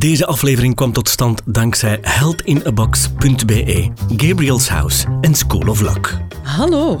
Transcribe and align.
Deze 0.00 0.26
aflevering 0.26 0.74
kwam 0.74 0.92
tot 0.92 1.08
stand 1.08 1.42
dankzij 1.44 1.98
heldinabox.be, 2.02 3.90
Gabriel's 4.16 4.68
House 4.68 5.06
en 5.20 5.34
School 5.34 5.68
of 5.68 5.80
Luck. 5.80 6.18
Hallo, 6.42 7.00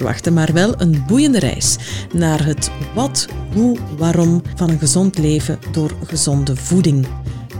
maar 0.33 0.53
wel 0.53 0.81
een 0.81 1.03
boeiende 1.07 1.39
reis 1.39 1.77
naar 2.13 2.45
het 2.45 2.71
wat, 2.95 3.27
hoe, 3.53 3.77
waarom 3.97 4.41
van 4.55 4.69
een 4.69 4.79
gezond 4.79 5.17
leven 5.17 5.59
door 5.71 5.91
gezonde 6.05 6.55
voeding. 6.55 7.07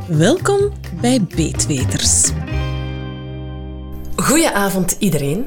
Welkom 0.08 0.72
bij 1.02 1.22
Beetweters. 1.36 2.32
Goedenavond 4.16 4.96
iedereen. 5.00 5.46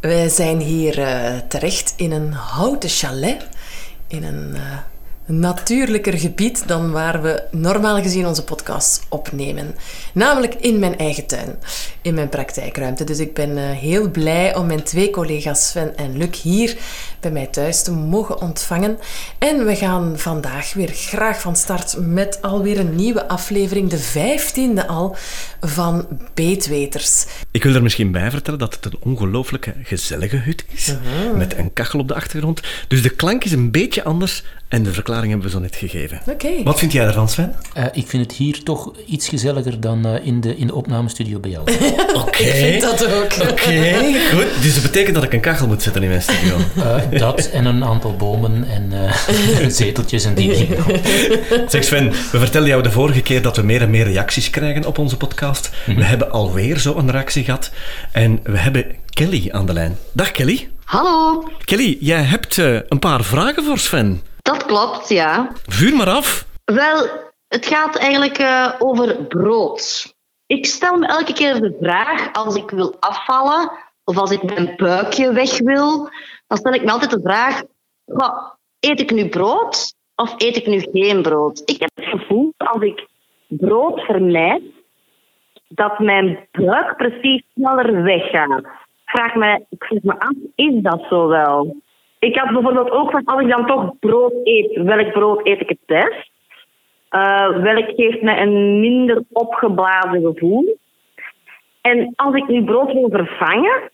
Wij 0.00 0.28
zijn 0.28 0.60
hier 0.60 0.98
uh, 0.98 1.36
terecht 1.48 1.92
in 1.96 2.12
een 2.12 2.32
houten 2.32 2.88
chalet 2.88 3.48
in 4.06 4.24
een 4.24 4.50
uh, 4.54 4.60
natuurlijker 5.38 6.18
gebied 6.18 6.62
dan 6.66 6.90
waar 6.90 7.22
we 7.22 7.42
normaal 7.50 8.02
gezien 8.02 8.26
onze 8.26 8.44
podcast 8.44 9.06
opnemen. 9.08 9.74
Namelijk 10.12 10.54
in 10.54 10.78
mijn 10.78 10.98
eigen 10.98 11.26
tuin, 11.26 11.56
in 12.02 12.14
mijn 12.14 12.28
praktijkruimte. 12.28 13.04
Dus 13.04 13.18
ik 13.18 13.34
ben 13.34 13.50
uh, 13.50 13.70
heel 13.70 14.10
blij 14.10 14.54
om 14.54 14.66
mijn 14.66 14.82
twee 14.82 15.10
collega's 15.10 15.68
Sven 15.68 15.96
en 15.96 16.16
Luc 16.16 16.42
hier 16.42 16.76
bij 17.20 17.30
mij 17.30 17.46
thuis 17.46 17.82
te 17.82 17.92
mogen 17.92 18.40
ontvangen. 18.40 18.98
En 19.38 19.66
we 19.66 19.76
gaan 19.76 20.18
vandaag 20.18 20.72
weer 20.72 20.88
graag 20.88 21.40
van 21.40 21.56
start 21.56 21.96
met 21.98 22.42
alweer 22.42 22.78
een 22.78 22.94
nieuwe 22.94 23.28
aflevering, 23.28 23.90
de 23.90 23.98
vijftiende 23.98 24.86
al, 24.86 25.16
van 25.60 26.06
Beetweters. 26.34 27.26
Ik 27.50 27.62
wil 27.62 27.74
er 27.74 27.82
misschien 27.82 28.12
bij 28.12 28.30
vertellen 28.30 28.58
dat 28.58 28.74
het 28.74 28.84
een 28.84 28.98
ongelooflijke 29.00 29.74
gezellige 29.82 30.36
hut 30.36 30.64
is, 30.68 30.94
met 31.36 31.56
een 31.56 31.72
kachel 31.72 31.98
op 31.98 32.08
de 32.08 32.14
achtergrond. 32.14 32.60
Dus 32.88 33.02
de 33.02 33.10
klank 33.10 33.44
is 33.44 33.52
een 33.52 33.70
beetje 33.70 34.04
anders 34.04 34.44
en 34.70 34.82
de 34.82 34.92
verklaring 34.92 35.32
hebben 35.32 35.46
we 35.46 35.54
zo 35.54 35.60
net 35.60 35.76
gegeven. 35.76 36.20
Oké. 36.26 36.62
Wat 36.62 36.78
vind 36.78 36.92
jij 36.92 37.06
ervan, 37.06 37.28
Sven? 37.28 37.54
Uh, 37.76 37.84
ik 37.92 38.06
vind 38.06 38.22
het 38.22 38.32
hier 38.32 38.62
toch 38.62 38.92
iets 39.06 39.28
gezelliger 39.28 39.80
dan 39.80 40.06
uh, 40.06 40.26
in, 40.26 40.40
de, 40.40 40.56
in 40.56 40.66
de 40.66 40.74
opnamestudio 40.74 41.38
bij 41.38 41.50
jou. 41.50 41.62
Oké. 42.26 42.42
ik 42.42 42.54
vind 42.54 42.80
dat 42.80 43.06
ook. 43.12 43.32
Oké, 43.40 43.50
okay. 43.50 44.30
goed. 44.32 44.62
Dus 44.62 44.74
dat 44.74 44.82
betekent 44.82 45.14
dat 45.14 45.24
ik 45.24 45.32
een 45.32 45.40
kachel 45.40 45.66
moet 45.66 45.82
zetten 45.82 46.02
in 46.02 46.08
mijn 46.08 46.22
studio. 46.22 46.56
Uh, 46.76 46.96
dat 47.20 47.50
en 47.50 47.64
een 47.64 47.84
aantal 47.84 48.16
bomen 48.16 48.64
en 48.68 48.92
zeteltjes 49.72 50.24
en 50.24 50.34
die 50.34 50.54
dingen. 50.54 51.00
zeg 51.70 51.84
Sven, 51.84 52.10
we 52.10 52.38
vertelden 52.38 52.68
jou 52.68 52.82
de 52.82 52.90
vorige 52.90 53.22
keer 53.22 53.42
dat 53.42 53.56
we 53.56 53.62
meer 53.62 53.82
en 53.82 53.90
meer 53.90 54.04
reacties 54.04 54.50
krijgen 54.50 54.86
op 54.86 54.98
onze 54.98 55.16
podcast. 55.16 55.70
Mm-hmm. 55.70 56.02
We 56.02 56.08
hebben 56.08 56.30
alweer 56.30 56.78
zo 56.78 56.96
een 56.96 57.10
reactie 57.10 57.44
gehad. 57.44 57.70
En 58.12 58.40
we 58.42 58.58
hebben 58.58 58.86
Kelly 59.10 59.48
aan 59.50 59.66
de 59.66 59.72
lijn. 59.72 59.96
Dag 60.12 60.30
Kelly. 60.30 60.68
Hallo. 60.84 61.48
Kelly, 61.64 61.96
jij 62.00 62.22
hebt 62.22 62.56
een 62.56 62.98
paar 62.98 63.24
vragen 63.24 63.64
voor 63.64 63.78
Sven. 63.78 64.29
Dat 64.50 64.66
klopt, 64.66 65.08
ja. 65.08 65.48
Vuur 65.66 65.96
maar 65.96 66.08
af. 66.08 66.46
Wel, 66.64 67.08
het 67.48 67.66
gaat 67.66 67.96
eigenlijk 67.96 68.38
uh, 68.38 68.72
over 68.78 69.24
brood. 69.24 70.14
Ik 70.46 70.66
stel 70.66 70.98
me 70.98 71.06
elke 71.06 71.32
keer 71.32 71.60
de 71.60 71.76
vraag, 71.80 72.32
als 72.32 72.54
ik 72.56 72.70
wil 72.70 72.96
afvallen 73.00 73.70
of 74.04 74.18
als 74.18 74.30
ik 74.30 74.42
mijn 74.42 74.74
buikje 74.76 75.32
weg 75.32 75.58
wil, 75.58 76.08
dan 76.46 76.58
stel 76.58 76.72
ik 76.72 76.84
me 76.84 76.90
altijd 76.90 77.10
de 77.10 77.20
vraag, 77.22 77.62
wat, 78.04 78.56
eet 78.80 79.00
ik 79.00 79.10
nu 79.10 79.28
brood 79.28 79.94
of 80.14 80.34
eet 80.36 80.56
ik 80.56 80.66
nu 80.66 80.80
geen 80.92 81.22
brood? 81.22 81.62
Ik 81.64 81.80
heb 81.80 81.90
het 81.94 82.04
gevoel, 82.04 82.52
als 82.56 82.82
ik 82.82 83.06
brood 83.48 84.00
vermijd, 84.00 84.62
dat 85.68 85.98
mijn 85.98 86.48
buik 86.52 86.96
precies 86.96 87.42
sneller 87.54 88.02
weggaat. 88.02 88.64
Vraag 89.04 89.34
me, 89.34 89.64
ik 89.68 89.84
vraag 89.84 90.02
me 90.02 90.20
af, 90.20 90.34
is 90.54 90.82
dat 90.82 91.06
zo 91.08 91.26
wel? 91.26 91.76
Ik 92.20 92.36
had 92.36 92.52
bijvoorbeeld 92.52 92.90
ook 92.90 93.10
van, 93.10 93.24
als 93.24 93.40
ik 93.40 93.48
dan 93.48 93.66
toch 93.66 93.98
brood 93.98 94.32
eet, 94.44 94.76
welk 94.82 95.12
brood 95.12 95.46
eet 95.46 95.60
ik 95.60 95.68
het 95.68 95.84
best? 95.86 96.30
Uh, 97.10 97.62
welk 97.62 97.90
geeft 97.96 98.22
me 98.22 98.40
een 98.40 98.80
minder 98.80 99.22
opgeblazen 99.32 100.22
gevoel? 100.22 100.78
En 101.80 102.12
als 102.16 102.34
ik 102.34 102.48
nu 102.48 102.64
brood 102.64 102.92
wil 102.92 103.08
vervangen, 103.10 103.90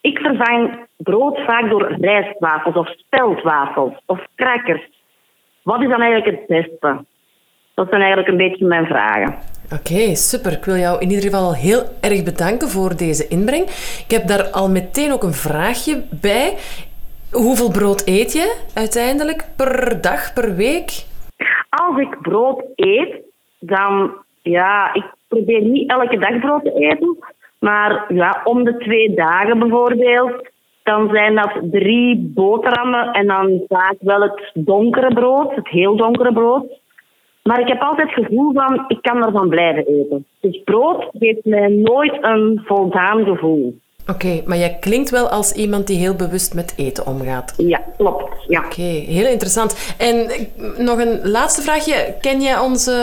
ik 0.00 0.18
vervang 0.18 0.86
brood 0.96 1.40
vaak 1.46 1.70
door 1.70 1.96
rijstwafels 2.00 2.74
of 2.74 2.88
speldwafels 2.88 3.92
of 4.06 4.26
crackers. 4.36 4.88
Wat 5.62 5.82
is 5.82 5.88
dan 5.88 6.00
eigenlijk 6.00 6.36
het 6.36 6.46
beste? 6.46 7.04
Dat 7.74 7.88
zijn 7.88 8.00
eigenlijk 8.00 8.28
een 8.28 8.48
beetje 8.48 8.66
mijn 8.66 8.86
vragen. 8.86 9.38
Oké, 9.72 10.14
super. 10.14 10.52
Ik 10.52 10.64
wil 10.64 10.76
jou 10.76 11.00
in 11.00 11.08
ieder 11.08 11.24
geval 11.24 11.54
heel 11.54 11.82
erg 12.00 12.24
bedanken 12.24 12.68
voor 12.68 12.96
deze 12.96 13.28
inbreng. 13.28 13.64
Ik 14.04 14.10
heb 14.10 14.26
daar 14.26 14.50
al 14.50 14.68
meteen 14.70 15.12
ook 15.12 15.22
een 15.22 15.32
vraagje 15.32 16.04
bij. 16.20 16.54
Hoeveel 17.44 17.70
brood 17.70 18.02
eet 18.06 18.32
je 18.32 18.46
uiteindelijk 18.74 19.48
per 19.56 20.00
dag, 20.00 20.32
per 20.32 20.54
week? 20.54 21.04
Als 21.68 21.98
ik 21.98 22.20
brood 22.20 22.64
eet, 22.74 23.14
dan 23.58 24.12
ja, 24.42 24.94
ik 24.94 25.04
probeer 25.28 25.62
niet 25.62 25.90
elke 25.90 26.18
dag 26.18 26.40
brood 26.40 26.62
te 26.64 26.72
eten, 26.72 27.16
maar 27.58 28.04
ja, 28.08 28.40
om 28.44 28.64
de 28.64 28.76
twee 28.76 29.14
dagen 29.14 29.58
bijvoorbeeld, 29.58 30.48
dan 30.82 31.08
zijn 31.12 31.34
dat 31.34 31.52
drie 31.70 32.32
boterhammen 32.34 33.12
en 33.12 33.26
dan 33.26 33.60
vaak 33.68 33.96
wel 34.00 34.20
het 34.20 34.50
donkere 34.54 35.14
brood, 35.14 35.54
het 35.54 35.68
heel 35.68 35.96
donkere 35.96 36.32
brood. 36.32 36.66
Maar 37.42 37.60
ik 37.60 37.68
heb 37.68 37.80
altijd 37.80 38.14
het 38.14 38.26
gevoel 38.26 38.52
van, 38.52 38.84
ik 38.88 38.98
kan 39.02 39.24
ervan 39.24 39.48
blijven 39.48 39.86
eten. 39.86 40.26
Dus 40.40 40.62
brood 40.64 41.08
geeft 41.12 41.44
mij 41.44 41.68
nooit 41.68 42.18
een 42.20 42.62
voldaan 42.64 43.24
gevoel. 43.24 43.78
Oké, 44.08 44.42
maar 44.44 44.56
jij 44.56 44.76
klinkt 44.80 45.10
wel 45.10 45.28
als 45.28 45.52
iemand 45.52 45.86
die 45.86 45.98
heel 45.98 46.14
bewust 46.14 46.54
met 46.54 46.74
eten 46.76 47.06
omgaat. 47.06 47.54
Ja, 47.56 47.80
klopt. 47.96 48.44
Ja. 48.48 48.64
Oké, 48.64 48.82
heel 48.82 49.26
interessant. 49.26 49.94
En 49.98 50.30
nog 50.78 50.98
een 50.98 51.20
laatste 51.22 51.62
vraagje. 51.62 52.14
Ken 52.20 52.40
jij 52.40 52.58
onze 52.58 52.94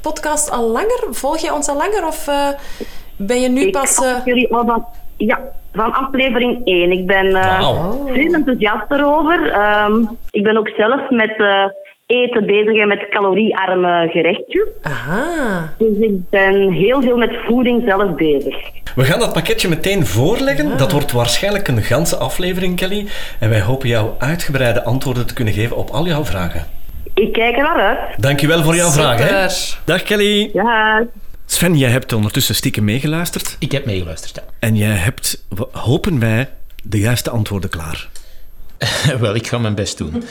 podcast 0.00 0.50
al 0.50 0.70
langer? 0.70 1.06
Volg 1.10 1.38
jij 1.38 1.50
ons 1.50 1.68
al 1.68 1.76
langer? 1.76 2.06
Of 2.06 2.28
uh, 2.28 2.48
ben 3.16 3.40
je 3.40 3.48
nu 3.48 3.60
ik 3.60 3.72
pas... 3.72 3.98
Uh... 4.02 4.24
jullie 4.24 4.54
al 4.54 4.64
van, 4.66 4.86
ja, 5.16 5.40
van 5.72 5.92
aflevering 5.92 6.60
1. 6.64 6.90
Ik 6.90 7.06
ben 7.06 7.26
uh, 7.26 7.60
wow. 7.60 8.08
veel 8.14 8.32
enthousiast 8.32 8.90
erover. 8.90 9.60
Um, 9.84 10.18
ik 10.30 10.42
ben 10.42 10.56
ook 10.56 10.68
zelf 10.68 11.10
met 11.10 11.36
eten 12.06 12.46
bezig 12.46 12.80
en 12.80 12.88
met 12.88 13.06
caloriearme 13.10 14.08
gerechtjes. 14.10 14.68
Aha. 14.82 15.74
Dus 15.78 15.98
ik 15.98 16.30
ben 16.30 16.72
heel 16.72 17.02
veel 17.02 17.16
met 17.16 17.36
voeding 17.46 17.82
zelf 17.86 18.14
bezig. 18.14 18.56
We 18.94 19.04
gaan 19.04 19.18
dat 19.18 19.32
pakketje 19.32 19.68
meteen 19.68 20.06
voorleggen. 20.06 20.78
Dat 20.78 20.92
wordt 20.92 21.12
waarschijnlijk 21.12 21.68
een 21.68 21.82
ganse 21.82 22.16
aflevering, 22.16 22.76
Kelly. 22.76 23.06
En 23.40 23.48
wij 23.48 23.60
hopen 23.60 23.88
jou 23.88 24.10
uitgebreide 24.18 24.84
antwoorden 24.84 25.26
te 25.26 25.34
kunnen 25.34 25.54
geven 25.54 25.76
op 25.76 25.90
al 25.90 26.06
jouw 26.06 26.24
vragen. 26.24 26.66
Ik 27.14 27.32
kijk 27.32 27.56
er 27.56 27.62
naar 27.62 27.80
uit. 27.80 28.22
Dankjewel 28.22 28.62
voor 28.62 28.74
jouw 28.74 28.90
Super. 28.90 29.18
vragen. 29.18 29.50
Dag 29.84 30.02
Kelly. 30.02 30.50
Ja. 30.52 31.06
Sven, 31.46 31.76
jij 31.78 31.90
hebt 31.90 32.12
ondertussen 32.12 32.54
stiekem 32.54 32.84
meegeluisterd. 32.84 33.56
Ik 33.58 33.72
heb 33.72 33.84
meegeluisterd, 33.84 34.34
ja. 34.34 34.42
En 34.58 34.76
jij 34.76 34.94
hebt, 34.94 35.46
hopen 35.72 36.20
wij, 36.20 36.48
de 36.82 36.98
juiste 36.98 37.30
antwoorden 37.30 37.70
klaar. 37.70 38.08
wel, 39.20 39.34
ik 39.34 39.46
ga 39.46 39.58
mijn 39.58 39.74
best 39.74 39.98
doen. 39.98 40.24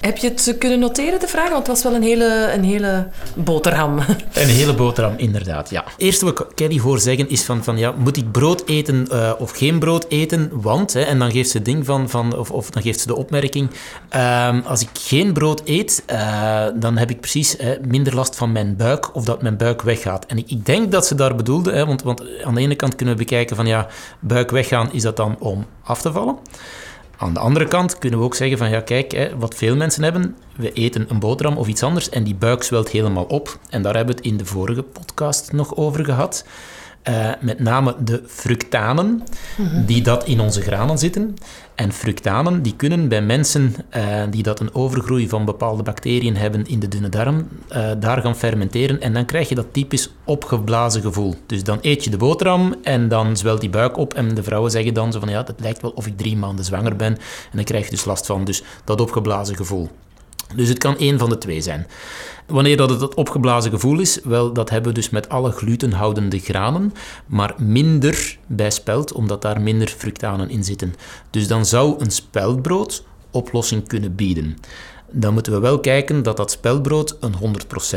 Heb 0.00 0.16
je 0.16 0.28
het 0.28 0.56
kunnen 0.58 0.78
noteren, 0.78 1.20
de 1.20 1.28
vraag? 1.28 1.48
Want 1.48 1.58
het 1.58 1.66
was 1.66 1.82
wel 1.82 1.94
een 1.94 2.02
hele, 2.02 2.50
een 2.54 2.64
hele 2.64 3.08
boterham. 3.34 3.98
Een 4.32 4.48
hele 4.48 4.74
boterham, 4.74 5.14
inderdaad, 5.16 5.70
ja. 5.70 5.84
Eerst 5.96 6.20
wat 6.20 6.40
ik 6.40 6.46
Kelly 6.54 6.80
hoor 6.80 6.98
zeggen 6.98 7.28
is 7.28 7.42
van, 7.42 7.64
van 7.64 7.78
ja, 7.78 7.94
moet 7.96 8.16
ik 8.16 8.32
brood 8.32 8.62
eten 8.66 9.08
uh, 9.12 9.32
of 9.38 9.50
geen 9.50 9.78
brood 9.78 10.06
eten? 10.08 10.50
Want, 10.52 10.92
hè, 10.92 11.00
en 11.00 11.18
dan 11.18 11.30
geeft 11.30 11.50
ze 11.50 11.62
ding 11.62 11.84
van, 11.84 12.10
van 12.10 12.36
of, 12.36 12.50
of 12.50 12.70
dan 12.70 12.82
geeft 12.82 13.00
ze 13.00 13.06
de 13.06 13.16
opmerking, 13.16 13.70
uh, 14.16 14.66
als 14.66 14.80
ik 14.80 14.88
geen 14.92 15.32
brood 15.32 15.62
eet, 15.64 16.02
uh, 16.10 16.66
dan 16.74 16.96
heb 16.96 17.10
ik 17.10 17.20
precies 17.20 17.56
minder 17.86 18.14
last 18.14 18.36
van 18.36 18.52
mijn 18.52 18.76
buik 18.76 19.14
of 19.14 19.24
dat 19.24 19.42
mijn 19.42 19.56
buik 19.56 19.82
weggaat. 19.82 20.26
En 20.26 20.38
ik, 20.38 20.50
ik 20.50 20.66
denk 20.66 20.92
dat 20.92 21.06
ze 21.06 21.14
daar 21.14 21.34
bedoelde, 21.34 21.72
hè, 21.72 21.86
want, 21.86 22.02
want 22.02 22.22
aan 22.44 22.54
de 22.54 22.60
ene 22.60 22.74
kant 22.74 22.94
kunnen 22.94 23.16
we 23.16 23.24
bekijken 23.24 23.56
van 23.56 23.66
ja, 23.66 23.86
buik 24.20 24.50
weggaan, 24.50 24.92
is 24.92 25.02
dat 25.02 25.16
dan 25.16 25.36
om 25.38 25.66
af 25.82 26.00
te 26.00 26.12
vallen? 26.12 26.38
Aan 27.20 27.34
de 27.34 27.40
andere 27.40 27.68
kant 27.68 27.98
kunnen 27.98 28.18
we 28.18 28.24
ook 28.24 28.34
zeggen 28.34 28.58
van 28.58 28.70
ja, 28.70 28.80
kijk, 28.80 29.12
hè, 29.12 29.36
wat 29.36 29.54
veel 29.54 29.76
mensen 29.76 30.02
hebben, 30.02 30.36
we 30.56 30.72
eten 30.72 31.06
een 31.08 31.18
boterham 31.18 31.56
of 31.56 31.66
iets 31.66 31.82
anders 31.82 32.08
en 32.08 32.24
die 32.24 32.34
buik 32.34 32.62
zwelt 32.62 32.88
helemaal 32.88 33.24
op. 33.24 33.58
En 33.70 33.82
daar 33.82 33.94
hebben 33.94 34.14
we 34.14 34.20
het 34.20 34.30
in 34.30 34.36
de 34.36 34.44
vorige 34.44 34.82
podcast 34.82 35.52
nog 35.52 35.76
over 35.76 36.04
gehad. 36.04 36.44
Eh, 37.08 37.30
met 37.40 37.60
name 37.60 37.94
de 38.04 38.22
fructanen, 38.26 39.22
die 39.86 40.02
dat 40.02 40.24
in 40.24 40.40
onze 40.40 40.60
granen 40.60 40.98
zitten. 40.98 41.34
En 41.74 41.92
fructanen 41.92 42.62
die 42.62 42.76
kunnen 42.76 43.08
bij 43.08 43.22
mensen 43.22 43.74
eh, 43.88 44.22
die 44.30 44.42
dat 44.42 44.60
een 44.60 44.74
overgroei 44.74 45.28
van 45.28 45.44
bepaalde 45.44 45.82
bacteriën 45.82 46.36
hebben 46.36 46.66
in 46.66 46.78
de 46.78 46.88
dunne 46.88 47.08
darm, 47.08 47.48
eh, 47.68 47.90
daar 47.98 48.20
gaan 48.20 48.36
fermenteren. 48.36 49.00
En 49.00 49.12
dan 49.12 49.24
krijg 49.24 49.48
je 49.48 49.54
dat 49.54 49.72
typisch 49.72 50.10
opgeblazen 50.24 51.02
gevoel. 51.02 51.34
Dus 51.46 51.64
dan 51.64 51.78
eet 51.80 52.04
je 52.04 52.10
de 52.10 52.16
boterham 52.16 52.74
en 52.82 53.08
dan 53.08 53.36
zwelt 53.36 53.60
die 53.60 53.70
buik 53.70 53.96
op. 53.96 54.14
En 54.14 54.34
de 54.34 54.42
vrouwen 54.42 54.70
zeggen 54.70 54.94
dan 54.94 55.12
zo 55.12 55.20
van 55.20 55.28
ja, 55.28 55.44
het 55.46 55.60
lijkt 55.60 55.82
wel 55.82 55.90
of 55.90 56.06
ik 56.06 56.16
drie 56.16 56.36
maanden 56.36 56.64
zwanger 56.64 56.96
ben. 56.96 57.12
En 57.12 57.52
dan 57.52 57.64
krijg 57.64 57.84
je 57.84 57.90
dus 57.90 58.04
last 58.04 58.26
van 58.26 58.44
dus 58.44 58.62
dat 58.84 59.00
opgeblazen 59.00 59.56
gevoel. 59.56 59.88
Dus 60.54 60.68
het 60.68 60.78
kan 60.78 60.98
één 60.98 61.18
van 61.18 61.28
de 61.28 61.38
twee 61.38 61.60
zijn. 61.60 61.86
Wanneer 62.46 62.76
dat 62.76 62.90
het 62.90 63.00
dat 63.00 63.14
opgeblazen 63.14 63.70
gevoel 63.70 64.00
is, 64.00 64.20
wel, 64.24 64.52
dat 64.52 64.70
hebben 64.70 64.88
we 64.88 64.98
dus 64.98 65.10
met 65.10 65.28
alle 65.28 65.50
glutenhoudende 65.50 66.38
granen, 66.38 66.92
maar 67.26 67.54
minder 67.58 68.38
bij 68.46 68.70
spelt, 68.70 69.12
omdat 69.12 69.42
daar 69.42 69.60
minder 69.60 69.88
fructanen 69.88 70.50
in 70.50 70.64
zitten. 70.64 70.94
Dus 71.30 71.48
dan 71.48 71.66
zou 71.66 72.00
een 72.00 72.10
speldbrood 72.10 73.04
oplossing 73.30 73.88
kunnen 73.88 74.14
bieden 74.14 74.56
dan 75.10 75.32
moeten 75.32 75.52
we 75.52 75.58
wel 75.58 75.80
kijken 75.80 76.22
dat 76.22 76.36
dat 76.36 76.50
speldbrood 76.50 77.16
een 77.20 77.34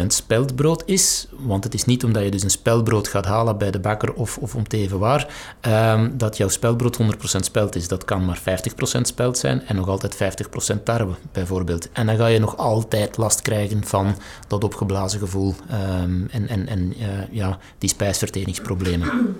100% 0.03 0.05
speldbrood 0.07 0.83
is. 0.85 1.27
Want 1.31 1.63
het 1.63 1.73
is 1.73 1.85
niet 1.85 2.03
omdat 2.03 2.23
je 2.23 2.31
dus 2.31 2.43
een 2.43 2.49
speldbrood 2.49 3.07
gaat 3.07 3.25
halen 3.25 3.57
bij 3.57 3.71
de 3.71 3.79
bakker 3.79 4.13
of, 4.13 4.37
of 4.37 4.55
om 4.55 4.67
te 4.67 4.77
even 4.77 4.99
waar, 4.99 5.27
ehm, 5.61 6.09
dat 6.13 6.37
jouw 6.37 6.47
speldbrood 6.47 6.95
100% 6.95 7.45
speld 7.45 7.75
is. 7.75 7.87
Dat 7.87 8.05
kan 8.05 8.25
maar 8.25 8.37
50% 8.37 9.07
speld 9.07 9.37
zijn 9.37 9.61
en 9.67 9.75
nog 9.75 9.87
altijd 9.87 10.15
50% 10.15 10.85
tarwe, 10.85 11.13
bijvoorbeeld. 11.31 11.91
En 11.91 12.05
dan 12.05 12.17
ga 12.17 12.27
je 12.27 12.39
nog 12.39 12.57
altijd 12.57 13.17
last 13.17 13.41
krijgen 13.41 13.83
van 13.83 14.15
dat 14.47 14.63
opgeblazen 14.63 15.19
gevoel 15.19 15.55
um, 16.01 16.27
en, 16.31 16.47
en, 16.47 16.67
en 16.67 16.93
uh, 16.99 17.07
ja, 17.31 17.57
die 17.77 17.89
spijsverteringsproblemen. 17.89 19.35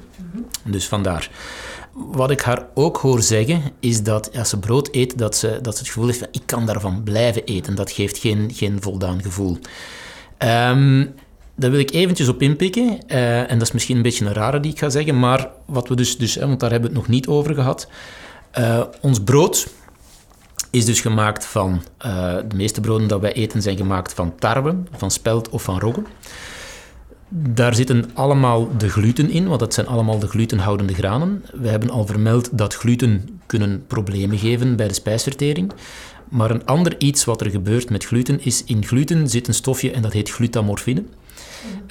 Dus 0.64 0.88
vandaar. 0.88 1.30
Wat 1.94 2.32
ik 2.32 2.42
haar 2.42 2.68
ook 2.74 2.98
hoor 2.98 3.22
zeggen, 3.22 3.62
is 3.80 4.04
dat 4.04 4.38
als 4.38 4.50
ze 4.50 4.60
brood 4.60 4.90
eet, 4.92 5.18
dat 5.18 5.36
ze, 5.36 5.60
dat 5.62 5.78
het 5.78 5.88
gevoel 5.88 6.06
heeft 6.06 6.20
van 6.20 6.28
ik 6.32 6.42
kan 6.46 6.66
daarvan 6.66 7.04
blijven 7.04 7.44
eten. 7.44 7.76
Dat 7.76 7.92
geeft 7.92 8.18
geen, 8.18 8.52
geen 8.54 8.82
voldaan 8.82 9.22
gevoel. 9.22 9.58
Um, 10.38 11.14
daar 11.56 11.72
wil 11.72 11.80
ik 11.80 11.92
eventjes 11.92 12.28
op 12.28 12.42
inpikken. 12.42 13.00
Uh, 13.08 13.52
en 13.52 13.58
dat 13.58 13.68
is 13.68 13.72
misschien 13.74 13.96
een 13.96 14.02
beetje 14.02 14.26
een 14.26 14.34
rare 14.34 14.60
die 14.60 14.72
ik 14.72 14.80
ga 14.80 14.90
zeggen, 14.90 15.20
maar 15.20 15.50
wat 15.66 15.88
we 15.88 15.96
dus, 15.96 16.18
dus 16.18 16.36
want 16.36 16.60
daar 16.60 16.72
hebben 16.72 16.90
we 16.90 16.96
het 16.98 17.06
nog 17.06 17.16
niet 17.16 17.28
over 17.28 17.56
gehad. 17.56 17.88
Uh, 18.60 18.84
ons 19.02 19.20
brood 19.20 19.68
is 20.70 20.86
dus 20.86 21.02
gemaakt 21.02 21.46
van, 21.46 21.84
uh, 22.06 22.36
de 22.48 22.56
meeste 22.56 22.82
broden 22.82 23.08
dat 23.08 23.22
wij 23.22 23.34
eten 23.34 23.62
zijn 23.62 23.78
gemaakt 23.78 24.14
van 24.14 24.36
tarwe, 24.36 24.76
van 24.92 25.12
spelt 25.12 25.50
of 25.50 25.64
van 25.64 25.80
rogge. 25.80 26.04
Daar 27.34 27.76
zitten 27.76 28.10
allemaal 28.14 28.78
de 28.78 28.90
gluten 28.90 29.30
in, 29.30 29.48
want 29.48 29.60
dat 29.60 29.74
zijn 29.74 29.88
allemaal 29.88 30.20
de 30.20 30.28
glutenhoudende 30.28 30.94
granen. 30.94 31.44
We 31.54 31.68
hebben 31.68 31.90
al 31.90 32.06
vermeld 32.06 32.58
dat 32.58 32.74
gluten 32.74 33.40
kunnen 33.46 33.84
problemen 33.88 34.38
geven 34.38 34.76
bij 34.76 34.88
de 34.88 34.94
spijsvertering. 34.94 35.72
Maar 36.30 36.52
een 36.52 36.66
ander 36.66 36.96
iets 37.00 37.26
wat 37.26 37.42
er 37.42 37.50
gebeurt 37.50 37.90
met 37.90 38.06
gluten 38.06 38.44
is, 38.44 38.64
in 38.64 38.86
gluten 38.86 39.30
zit 39.30 39.48
een 39.48 39.54
stofje 39.54 39.92
en 39.92 40.02
dat 40.02 40.14
heet 40.14 40.30
glutamorfine. 40.30 41.04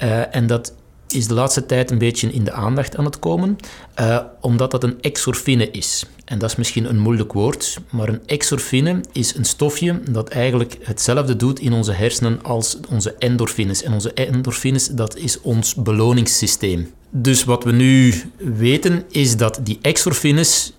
Uh, 0.02 0.34
en 0.34 0.46
dat 0.46 0.74
is 1.14 1.26
de 1.26 1.34
laatste 1.34 1.66
tijd 1.66 1.90
een 1.90 1.98
beetje 1.98 2.32
in 2.32 2.44
de 2.44 2.52
aandacht 2.52 2.96
aan 2.96 3.04
het 3.04 3.18
komen, 3.18 3.56
uh, 4.00 4.18
omdat 4.40 4.70
dat 4.70 4.84
een 4.84 5.00
exorfine 5.00 5.70
is. 5.70 6.06
En 6.24 6.38
dat 6.38 6.50
is 6.50 6.56
misschien 6.56 6.84
een 6.84 6.98
moeilijk 6.98 7.32
woord, 7.32 7.78
maar 7.90 8.08
een 8.08 8.20
exorfine 8.26 9.00
is 9.12 9.34
een 9.34 9.44
stofje 9.44 10.00
dat 10.10 10.28
eigenlijk 10.28 10.76
hetzelfde 10.82 11.36
doet 11.36 11.60
in 11.60 11.72
onze 11.72 11.92
hersenen 11.92 12.42
als 12.42 12.78
onze 12.90 13.14
endorfines. 13.18 13.82
En 13.82 13.92
onze 13.92 14.12
endorfines, 14.12 14.88
dat 14.88 15.16
is 15.16 15.40
ons 15.40 15.74
beloningssysteem. 15.74 16.90
Dus 17.10 17.44
wat 17.44 17.64
we 17.64 17.72
nu 17.72 18.14
weten 18.36 19.04
is 19.10 19.36
dat 19.36 19.60
die 19.62 19.78
exorfines 19.82 20.72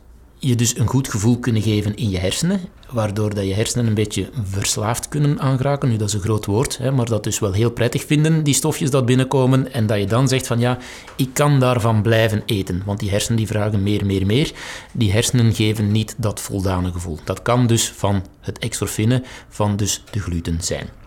je 0.43 0.55
dus 0.55 0.77
een 0.77 0.87
goed 0.87 1.07
gevoel 1.07 1.39
kunnen 1.39 1.61
geven 1.61 1.95
in 1.95 2.09
je 2.09 2.17
hersenen, 2.17 2.61
waardoor 2.89 3.33
dat 3.33 3.45
je 3.45 3.53
hersenen 3.53 3.87
een 3.87 3.93
beetje 3.93 4.29
verslaafd 4.43 5.07
kunnen 5.07 5.39
aangeraken. 5.39 5.89
Nu, 5.89 5.97
dat 5.97 6.07
is 6.07 6.13
een 6.13 6.21
groot 6.21 6.45
woord, 6.45 6.77
hè, 6.77 6.91
maar 6.91 7.05
dat 7.05 7.23
dus 7.23 7.39
wel 7.39 7.53
heel 7.53 7.71
prettig 7.71 8.05
vinden, 8.05 8.43
die 8.43 8.53
stofjes 8.53 8.89
dat 8.89 9.05
binnenkomen, 9.05 9.73
en 9.73 9.85
dat 9.85 9.99
je 9.99 10.05
dan 10.05 10.27
zegt 10.27 10.47
van 10.47 10.59
ja, 10.59 10.77
ik 11.15 11.29
kan 11.33 11.59
daarvan 11.59 12.01
blijven 12.01 12.43
eten, 12.45 12.81
want 12.85 12.99
die 12.99 13.09
hersenen 13.09 13.37
die 13.37 13.47
vragen 13.47 13.83
meer, 13.83 14.05
meer, 14.05 14.25
meer. 14.25 14.51
Die 14.93 15.11
hersenen 15.11 15.53
geven 15.53 15.91
niet 15.91 16.15
dat 16.17 16.39
voldane 16.39 16.91
gevoel. 16.91 17.19
Dat 17.23 17.41
kan 17.41 17.67
dus 17.67 17.89
van 17.89 18.25
het 18.39 18.59
exorfine, 18.59 19.23
van 19.49 19.75
dus 19.75 20.03
de 20.11 20.19
gluten 20.19 20.57
zijn. 20.61 21.00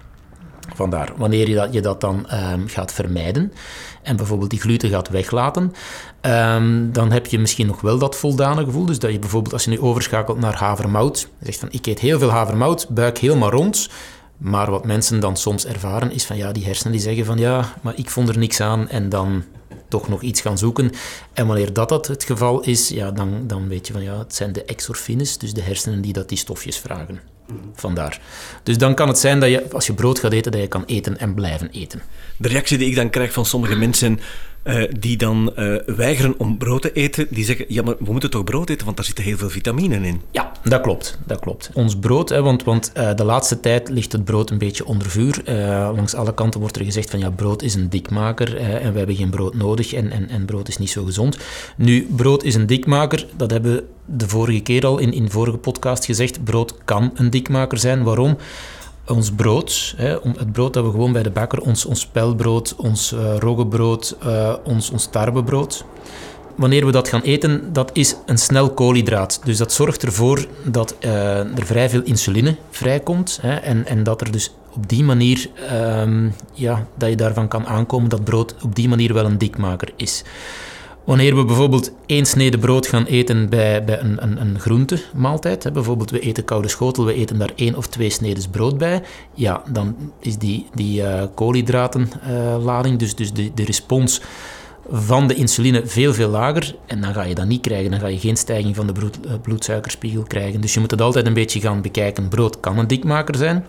Vandaar, 0.75 1.13
wanneer 1.17 1.49
je 1.49 1.55
dat, 1.55 1.73
je 1.73 1.81
dat 1.81 2.01
dan 2.01 2.27
um, 2.53 2.69
gaat 2.69 2.93
vermijden 2.93 3.53
en 4.03 4.17
bijvoorbeeld 4.17 4.51
die 4.51 4.61
gluten 4.61 4.91
gaat 4.91 5.09
weglaten, 5.09 5.73
um, 6.23 6.93
dan 6.93 7.13
heb 7.13 7.27
je 7.27 7.39
misschien 7.39 7.67
nog 7.67 7.81
wel 7.81 7.99
dat 7.99 8.17
voldane 8.17 8.65
gevoel. 8.65 8.87
Dus 8.87 8.99
dat 8.99 9.13
je 9.13 9.19
bijvoorbeeld, 9.19 9.53
als 9.53 9.65
je 9.65 9.71
nu 9.71 9.81
overschakelt 9.81 10.39
naar 10.39 10.57
havermout, 10.57 11.29
zegt 11.43 11.59
van 11.59 11.69
ik 11.71 11.87
eet 11.87 11.99
heel 11.99 12.19
veel 12.19 12.31
havermout, 12.31 12.89
buik 12.89 13.19
helemaal 13.19 13.51
rond, 13.51 13.89
maar 14.37 14.71
wat 14.71 14.85
mensen 14.85 15.21
dan 15.21 15.37
soms 15.37 15.67
ervaren 15.67 16.11
is 16.11 16.25
van 16.25 16.37
ja, 16.37 16.53
die 16.53 16.65
hersenen 16.65 16.93
die 16.93 17.01
zeggen 17.01 17.25
van 17.25 17.39
ja, 17.39 17.75
maar 17.83 17.95
ik 17.97 18.11
vond 18.11 18.29
er 18.29 18.39
niks 18.39 18.61
aan 18.61 18.89
en 18.89 19.09
dan 19.09 19.45
toch 19.89 20.09
nog 20.09 20.23
iets 20.23 20.41
gaan 20.41 20.59
zoeken. 20.59 20.91
En 21.33 21.47
wanneer 21.47 21.73
dat, 21.73 21.89
dat 21.89 22.07
het 22.07 22.25
geval 22.25 22.61
is, 22.61 22.89
ja, 22.89 23.11
dan, 23.11 23.47
dan 23.47 23.69
weet 23.69 23.87
je 23.87 23.93
van 23.93 24.03
ja, 24.03 24.19
het 24.19 24.35
zijn 24.35 24.53
de 24.53 24.65
exorfines, 24.65 25.39
dus 25.39 25.55
de 25.55 25.63
hersenen 25.63 26.01
die 26.01 26.13
dat 26.13 26.29
die 26.29 26.39
stofjes 26.39 26.79
vragen. 26.79 27.34
Vandaar. 27.75 28.21
Dus 28.63 28.79
dan 28.79 28.95
kan 28.95 29.09
het 29.09 29.19
zijn 29.19 29.41
dat 29.41 29.51
je, 29.51 29.71
als 29.73 29.87
je 29.87 29.93
brood 29.95 30.19
gaat 30.19 30.33
eten, 30.33 30.53
dat 30.53 30.61
je 30.61 30.67
kan 30.67 30.85
eten 30.87 31.19
en 31.19 31.35
blijven 31.35 31.69
eten. 31.71 32.03
De 32.37 32.49
reactie 32.49 32.79
die 32.79 32.89
ik 32.89 32.97
dan 32.97 33.11
krijg 33.11 33.33
van 33.33 33.45
sommige 33.45 33.77
mensen 33.77 34.21
uh, 34.65 34.85
die 34.99 35.17
dan 35.17 35.53
uh, 35.57 35.77
weigeren 35.87 36.35
om 36.39 36.59
brood 36.59 36.83
te 36.83 36.93
eten, 36.93 37.27
die 37.31 37.45
zeggen, 37.45 37.65
ja, 37.69 37.83
maar 37.83 37.95
we 37.99 38.13
moeten 38.13 38.31
toch 38.31 38.45
brood 38.45 38.69
eten, 38.69 38.85
want 38.85 38.97
daar 38.97 39.07
zitten 39.07 39.25
heel 39.25 39.37
veel 39.37 39.51
vitaminen 39.51 40.05
in. 40.05 40.21
Ja, 40.31 40.53
dat 40.63 40.81
klopt. 40.81 41.19
Dat 41.27 41.41
klopt. 41.41 41.71
Ons 41.75 41.97
brood, 41.97 42.29
hè, 42.29 42.43
want, 42.43 42.65
want 42.65 42.93
uh, 42.97 43.15
de 43.15 43.25
laatste 43.25 43.61
tijd 43.61 43.89
ligt 43.89 44.13
het 44.13 44.25
brood 44.25 44.51
een 44.51 44.59
beetje 44.59 44.87
onder 44.87 45.11
vuur. 45.11 45.43
langs 45.95 46.15
alle 46.15 46.35
kanten 46.35 46.61
wordt 46.61 46.77
er 46.77 46.85
gezegd 46.85 47.11
van, 47.11 47.19
ja, 47.19 47.31
brood 47.31 47.63
is 47.63 47.75
een 47.75 47.89
dikmaker 47.89 48.57
en 48.57 48.93
we 48.93 48.99
hebben 48.99 49.17
geen 49.17 49.31
brood 49.31 49.55
nodig 49.55 49.93
en, 49.93 50.11
en, 50.11 50.29
en 50.29 50.45
brood 50.45 50.69
is 50.69 50.79
niet 50.79 50.91
zo 50.91 51.05
gezond. 51.05 51.39
Nu, 51.77 52.09
brood 52.17 52.45
is 52.45 52.55
een 52.55 52.67
dikmaker, 52.67 53.27
dat 53.37 53.51
hebben 53.51 53.75
we 53.75 53.85
de 54.07 54.29
vorige 54.29 54.61
keer 54.61 54.87
al 54.87 54.99
in, 54.99 55.13
in 55.13 55.31
vorige 55.31 55.57
podcast 55.57 56.05
gezegd. 56.05 56.45
Brood 56.45 56.79
kan 56.85 57.11
een 57.15 57.31
dikmaker 57.35 57.79
zijn. 57.79 58.03
Waarom? 58.03 58.37
ons 59.07 59.31
brood, 59.31 59.95
hè, 59.97 60.17
het 60.37 60.53
brood 60.53 60.73
dat 60.73 60.85
we 60.85 60.91
gewoon 60.91 61.13
bij 61.13 61.23
de 61.23 61.31
bakker, 61.31 61.61
ons, 61.61 61.85
ons 61.85 62.01
spelbrood, 62.01 62.75
ons 62.77 63.13
uh, 63.13 63.37
roggebrood, 63.39 64.17
uh, 64.27 64.55
ons, 64.65 64.91
ons 64.91 65.07
tarwebrood. 65.07 65.85
Wanneer 66.55 66.87
we 66.87 66.93
dat 66.93 67.09
gaan 67.09 67.21
eten, 67.21 67.73
dat 67.73 67.91
is 67.93 68.17
een 68.27 68.39
snel 68.39 68.71
koolhydraat. 68.71 69.41
Dus 69.45 69.59
dat 69.59 69.73
zorgt 69.73 70.03
ervoor 70.03 70.47
dat 70.65 70.97
uh, 71.01 71.39
er 71.39 71.67
vrij 71.67 71.89
veel 71.91 72.03
insuline 72.03 72.57
vrijkomt 72.71 73.39
hè, 73.43 73.55
en, 73.55 73.87
en 73.87 74.03
dat 74.03 74.21
er 74.21 74.33
dus 74.33 74.55
op 74.77 74.89
die 74.89 75.05
manier, 75.05 75.51
um, 75.73 76.35
ja, 76.53 76.87
dat 76.95 77.09
je 77.09 77.17
daarvan 77.17 77.49
kan 77.49 77.67
aankomen 77.67 78.09
dat 78.09 78.25
brood 78.25 78.55
op 78.63 78.75
die 78.75 78.89
manier 78.89 79.15
wel 79.15 79.25
een 79.25 79.39
dikmaker 79.39 79.93
is. 79.97 80.23
Wanneer 81.05 81.37
we 81.37 81.45
bijvoorbeeld 81.45 81.93
één 82.07 82.27
snede 82.27 82.59
brood 82.59 82.87
gaan 82.87 83.05
eten 83.05 83.49
bij, 83.49 83.85
bij 83.85 84.01
een, 84.01 84.23
een, 84.23 84.41
een 84.41 84.61
groentemaaltijd, 84.61 85.65
hè, 85.65 85.71
bijvoorbeeld 85.71 86.11
we 86.11 86.21
eten 86.21 86.45
koude 86.45 86.69
schotel, 86.69 87.05
we 87.05 87.15
eten 87.15 87.39
daar 87.39 87.53
één 87.55 87.77
of 87.77 87.87
twee 87.87 88.11
snedes 88.11 88.49
brood 88.49 88.79
bij, 88.79 89.03
ja, 89.35 89.63
dan 89.73 89.97
is 90.21 90.39
die, 90.39 90.67
die 90.75 91.03
uh, 91.03 91.23
koolhydratenlading, 91.35 92.99
dus, 92.99 93.15
dus 93.15 93.33
de, 93.33 93.51
de 93.55 93.65
respons 93.65 94.21
van 94.91 95.29
de 95.29 95.35
insuline 95.35 95.87
veel, 95.87 96.15
veel 96.15 96.29
lager. 96.29 96.75
En 96.87 97.01
dan 97.01 97.15
ga 97.15 97.23
je 97.23 97.35
dat 97.35 97.47
niet 97.47 97.61
krijgen. 97.61 97.91
Dan 97.91 98.01
ga 98.01 98.07
je 98.07 98.19
geen 98.19 98.37
stijging 98.37 98.77
van 98.77 98.87
de 98.87 98.93
uh, 99.01 99.33
bloedsuikerspiegel 99.43 100.23
krijgen. 100.23 100.61
Dus 100.61 100.75
je 100.75 100.81
moet 100.81 100.91
het 100.91 101.01
altijd 101.01 101.27
een 101.27 101.35
beetje 101.35 101.61
gaan 101.61 101.83
bekijken. 101.83 102.29
Brood 102.29 102.61
kan 102.61 102.79
een 102.79 102.87
dikmaker 102.87 103.37
zijn. 103.37 103.67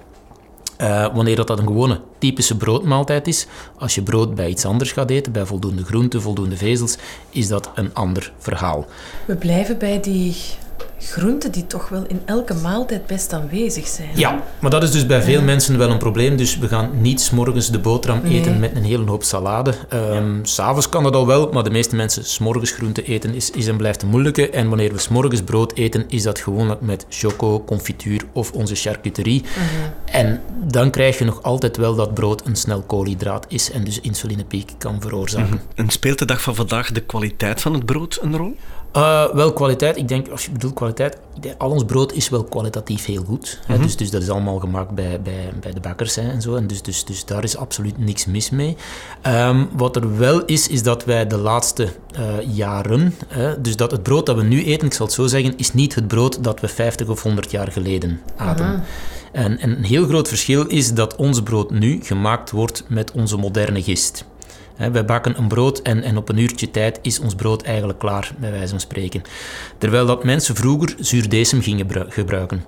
Uh, 0.81 1.13
wanneer 1.13 1.35
dat, 1.35 1.47
dat 1.47 1.59
een 1.59 1.67
gewone 1.67 2.01
typische 2.17 2.57
broodmaaltijd 2.57 3.27
is, 3.27 3.47
als 3.77 3.95
je 3.95 4.01
brood 4.01 4.35
bij 4.35 4.49
iets 4.49 4.65
anders 4.65 4.91
gaat 4.91 5.09
eten, 5.09 5.31
bij 5.31 5.45
voldoende 5.45 5.83
groenten, 5.83 6.21
voldoende 6.21 6.57
vezels, 6.57 6.97
is 7.29 7.47
dat 7.47 7.71
een 7.75 7.93
ander 7.93 8.31
verhaal. 8.37 8.85
We 9.25 9.35
blijven 9.35 9.77
bij 9.77 9.99
die 9.99 10.35
groenten 10.99 11.51
die 11.51 11.67
toch 11.67 11.89
wel 11.89 12.03
in 12.07 12.21
elke 12.25 12.53
maaltijd 12.53 13.05
best 13.05 13.33
aanwezig 13.33 13.87
zijn. 13.87 14.09
Ja, 14.15 14.43
maar 14.59 14.71
dat 14.71 14.83
is 14.83 14.91
dus 14.91 15.05
bij 15.05 15.21
veel 15.21 15.39
ja. 15.39 15.45
mensen 15.45 15.77
wel 15.77 15.89
een 15.89 15.97
probleem. 15.97 16.37
Dus 16.37 16.57
we 16.57 16.67
gaan 16.67 16.89
niet 17.01 17.21
s'morgens 17.21 17.71
de 17.71 17.79
boterham 17.79 18.21
nee. 18.23 18.39
eten 18.39 18.59
met 18.59 18.75
een 18.75 18.83
hele 18.83 19.05
hoop 19.05 19.23
salade. 19.23 19.73
Um, 19.93 20.35
ja. 20.35 20.43
S'avonds 20.43 20.89
kan 20.89 21.03
dat 21.03 21.15
al 21.15 21.27
wel, 21.27 21.49
maar 21.51 21.63
de 21.63 21.69
meeste 21.69 21.95
mensen 21.95 22.25
s'morgens 22.25 22.71
groenten 22.71 23.05
eten 23.05 23.33
is, 23.33 23.51
is 23.51 23.67
en 23.67 23.77
blijft 23.77 24.01
een 24.01 24.09
moeilijke. 24.09 24.49
En 24.49 24.67
wanneer 24.67 24.93
we 24.93 24.99
s'morgens 24.99 25.41
brood 25.41 25.73
eten, 25.73 26.05
is 26.07 26.23
dat 26.23 26.39
gewoonlijk 26.39 26.81
met 26.81 27.05
choco, 27.09 27.63
confituur 27.63 28.21
of 28.33 28.51
onze 28.51 28.75
charcuterie. 28.75 29.41
Uh 29.41 29.47
mhm. 29.47 29.63
-huh. 29.63 30.21
En 30.21 30.41
dan 30.63 30.89
krijg 30.89 31.17
je 31.17 31.25
nog 31.25 31.43
altijd 31.43 31.77
wel 31.77 31.95
dat 31.95 32.13
brood 32.13 32.45
een 32.45 32.55
snel 32.55 32.81
koolhydraat 32.81 33.45
is 33.47 33.71
en 33.71 33.83
dus 33.83 34.01
insulinepiek 34.01 34.71
kan 34.77 35.01
veroorzaken. 35.01 35.45
Uh 35.45 35.51
-huh. 35.51 35.59
En 35.75 35.89
speelt 35.89 36.19
de 36.19 36.25
dag 36.25 36.41
van 36.41 36.55
vandaag 36.55 36.91
de 36.91 37.01
kwaliteit 37.01 37.61
van 37.61 37.73
het 37.73 37.85
brood 37.85 38.19
een 38.21 38.37
rol? 38.37 38.55
Uh, 38.95 39.33
wel 39.33 39.53
kwaliteit. 39.53 39.97
Ik 39.97 40.07
denk, 40.07 40.27
als 40.27 40.45
je 40.45 40.51
bedoelt 40.51 40.73
kwaliteit. 40.73 40.84
Al 41.57 41.69
ons 41.69 41.85
brood 41.85 42.13
is 42.13 42.29
wel 42.29 42.43
kwalitatief 42.43 43.05
heel 43.05 43.23
goed. 43.23 43.59
hè, 43.65 43.79
dus, 43.79 43.95
dus 43.95 44.09
dat 44.09 44.21
is 44.21 44.29
allemaal 44.29 44.59
gemaakt 44.59 44.91
bij, 44.91 45.21
bij, 45.21 45.53
bij 45.59 45.73
de 45.73 45.79
bakkers 45.79 46.15
hè, 46.15 46.31
en 46.31 46.41
zo. 46.41 46.55
En 46.55 46.67
dus, 46.67 46.81
dus, 46.81 47.05
dus 47.05 47.25
daar 47.25 47.43
is 47.43 47.57
absoluut 47.57 47.97
niks 47.97 48.25
mis 48.25 48.49
mee. 48.49 48.75
Ehm, 49.21 49.65
wat 49.71 49.95
er 49.95 50.17
wel 50.17 50.45
is, 50.45 50.67
is 50.67 50.83
dat 50.83 51.05
wij 51.05 51.27
de 51.27 51.37
laatste 51.37 51.87
eh, 52.11 52.55
jaren, 52.55 53.15
hè, 53.27 53.61
dus 53.61 53.75
dat 53.75 53.91
het 53.91 54.03
brood 54.03 54.25
dat 54.25 54.35
we 54.35 54.43
nu 54.43 54.63
eten, 54.63 54.87
ik 54.87 54.93
zal 54.93 55.05
het 55.05 55.15
zo 55.15 55.27
zeggen, 55.27 55.57
is 55.57 55.73
niet 55.73 55.95
het 55.95 56.07
brood 56.07 56.43
dat 56.43 56.59
we 56.59 56.67
50 56.67 57.07
of 57.07 57.23
100 57.23 57.51
jaar 57.51 57.71
geleden 57.71 58.21
aten. 58.35 58.83
En, 59.31 59.59
en 59.59 59.69
een 59.69 59.83
heel 59.83 60.05
groot 60.05 60.27
verschil 60.27 60.65
is 60.65 60.93
dat 60.93 61.15
ons 61.15 61.41
brood 61.43 61.71
nu 61.71 61.99
gemaakt 62.03 62.51
wordt 62.51 62.83
met 62.87 63.11
onze 63.11 63.37
moderne 63.37 63.83
gist. 63.83 64.25
Wij 64.77 65.05
bakken 65.05 65.37
een 65.37 65.47
brood 65.47 65.79
en, 65.79 66.03
en 66.03 66.17
op 66.17 66.29
een 66.29 66.37
uurtje 66.37 66.71
tijd 66.71 66.99
is 67.01 67.19
ons 67.19 67.35
brood 67.35 67.63
eigenlijk 67.63 67.99
klaar, 67.99 68.33
bij 68.39 68.51
wijze 68.51 68.69
van 68.69 68.79
spreken. 68.79 69.21
Terwijl 69.77 70.05
dat 70.05 70.23
mensen 70.23 70.55
vroeger 70.55 70.95
zuurdesem 70.99 71.61
gingen 71.61 71.79
gebru- 71.79 72.05
gebruiken. 72.09 72.63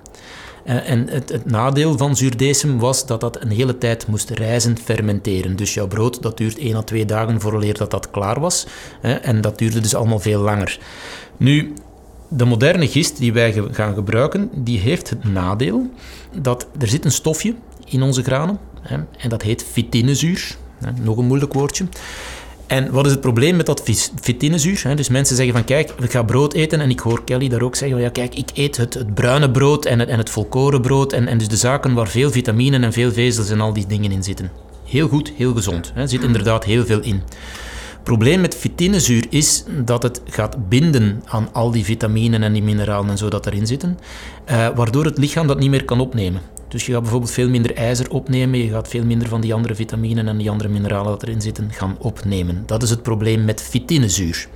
En 0.64 1.08
het, 1.10 1.30
het 1.30 1.46
nadeel 1.46 1.98
van 1.98 2.16
zuurdesem 2.16 2.80
was 2.80 3.06
dat 3.06 3.22
dat 3.22 3.42
een 3.42 3.52
hele 3.52 3.78
tijd 3.78 4.08
moest 4.08 4.30
rijzen 4.30 4.78
fermenteren. 4.78 5.56
Dus 5.56 5.74
jouw 5.74 5.88
brood 5.88 6.22
dat 6.22 6.38
duurt 6.38 6.58
1 6.58 6.76
à 6.76 6.82
2 6.82 7.06
dagen 7.06 7.42
vooraleer 7.42 7.78
dat 7.78 7.92
dat 7.92 8.12
klaar 8.12 8.40
was. 8.40 8.68
En 9.02 9.42
dat 9.42 9.58
duurde 9.58 9.80
dus 9.80 9.96
allemaal 9.96 10.20
veel 10.20 10.42
langer. 10.42 10.80
Nu, 11.38 11.74
de 12.28 12.46
moderne 12.46 12.88
gist 12.88 13.18
die 13.18 13.34
wij 13.34 13.64
gaan 13.72 13.94
gebruiken, 13.94 14.50
die 14.54 14.80
heeft 14.80 15.10
het 15.10 15.24
nadeel 15.24 15.90
dat 16.42 16.68
er 16.80 16.88
zit 16.88 17.06
een 17.06 17.12
stofje 17.12 17.56
in 17.86 18.02
onze 18.02 18.24
granen. 18.24 18.60
En 19.18 19.30
dat 19.30 19.42
heet 19.42 19.64
fitinezuur. 19.64 20.58
Nog 21.02 21.18
een 21.18 21.26
moeilijk 21.26 21.54
woordje. 21.54 21.86
En 22.68 22.92
wat 22.92 23.06
is 23.06 23.12
het 23.12 23.22
probleem 23.22 23.56
met 23.56 23.66
dat 23.66 23.84
fitinezuur? 24.22 24.96
Dus 24.96 25.10
mensen 25.10 25.36
zeggen 25.36 25.54
van 25.54 25.64
kijk, 25.64 25.94
ik 26.02 26.12
ga 26.12 26.24
brood 26.24 26.54
eten 26.54 26.80
en 26.80 26.90
ik 26.90 27.00
hoor 27.00 27.24
Kelly 27.24 27.50
daar 27.50 27.62
ook 27.62 27.76
zeggen 27.76 27.98
van 27.98 28.06
ja 28.06 28.12
kijk, 28.12 28.36
ik 28.36 28.50
eet 28.54 28.78
het, 28.78 28.94
het 28.94 29.14
bruine 29.14 29.52
brood 29.52 29.86
en 29.86 30.00
het, 30.00 30.10
en 30.10 30.18
het 30.18 30.30
volkoren 30.30 30.82
brood 30.82 31.14
en, 31.14 31.28
en 31.28 31.38
dus 31.38 31.48
de 31.48 31.56
zaken 31.56 31.94
waar 31.94 32.08
veel 32.08 32.32
vitaminen 32.32 32.84
en 32.84 32.94
veel 32.94 33.12
vezels 33.12 33.50
en 33.50 33.62
al 33.62 33.74
die 33.74 33.88
dingen 33.88 34.12
in 34.12 34.24
zitten. 34.24 34.52
Heel 34.86 35.08
goed, 35.08 35.32
heel 35.36 35.54
gezond. 35.54 35.92
Er 35.96 36.10
zit 36.10 36.24
inderdaad 36.24 36.64
heel 36.64 36.86
veel 36.86 37.02
in. 37.02 37.22
Het 37.92 38.04
probleem 38.04 38.42
met 38.42 38.56
fitinezuur 38.56 39.26
is 39.30 39.64
dat 39.86 40.04
het 40.04 40.22
gaat 40.26 40.70
binden 40.70 41.24
aan 41.26 41.50
al 41.54 41.72
die 41.72 41.84
vitaminen 41.84 42.44
en 42.44 42.54
die 42.54 42.64
mineralen 42.64 43.10
en 43.10 43.18
zo 43.18 43.30
dat 43.30 43.46
erin 43.46 43.68
zitten, 43.68 44.00
eh, 44.46 44.68
waardoor 44.76 45.06
het 45.06 45.18
lichaam 45.18 45.48
dat 45.48 45.60
niet 45.60 45.70
meer 45.70 45.86
kan 45.86 46.00
opnemen. 46.00 46.42
Dus 46.68 46.86
je 46.86 46.92
gaat 46.92 47.02
bijvoorbeeld 47.02 47.32
veel 47.32 47.50
minder 47.50 47.76
ijzer 47.76 48.12
opnemen, 48.12 48.60
je 48.60 48.70
gaat 48.70 48.88
veel 48.88 49.06
minder 49.06 49.28
van 49.28 49.42
die 49.42 49.54
andere 49.54 49.76
vitaminen 49.76 50.28
en 50.28 50.38
die 50.38 50.50
andere 50.50 50.70
mineralen 50.70 51.12
dat 51.12 51.24
erin 51.24 51.42
zitten 51.42 51.72
gaan 51.72 51.96
opnemen. 52.00 52.64
Dat 52.66 52.84
is 52.84 52.90
het 52.90 53.02
probleem 53.02 53.46
met 53.46 53.62
fitinezuur. 53.62 54.48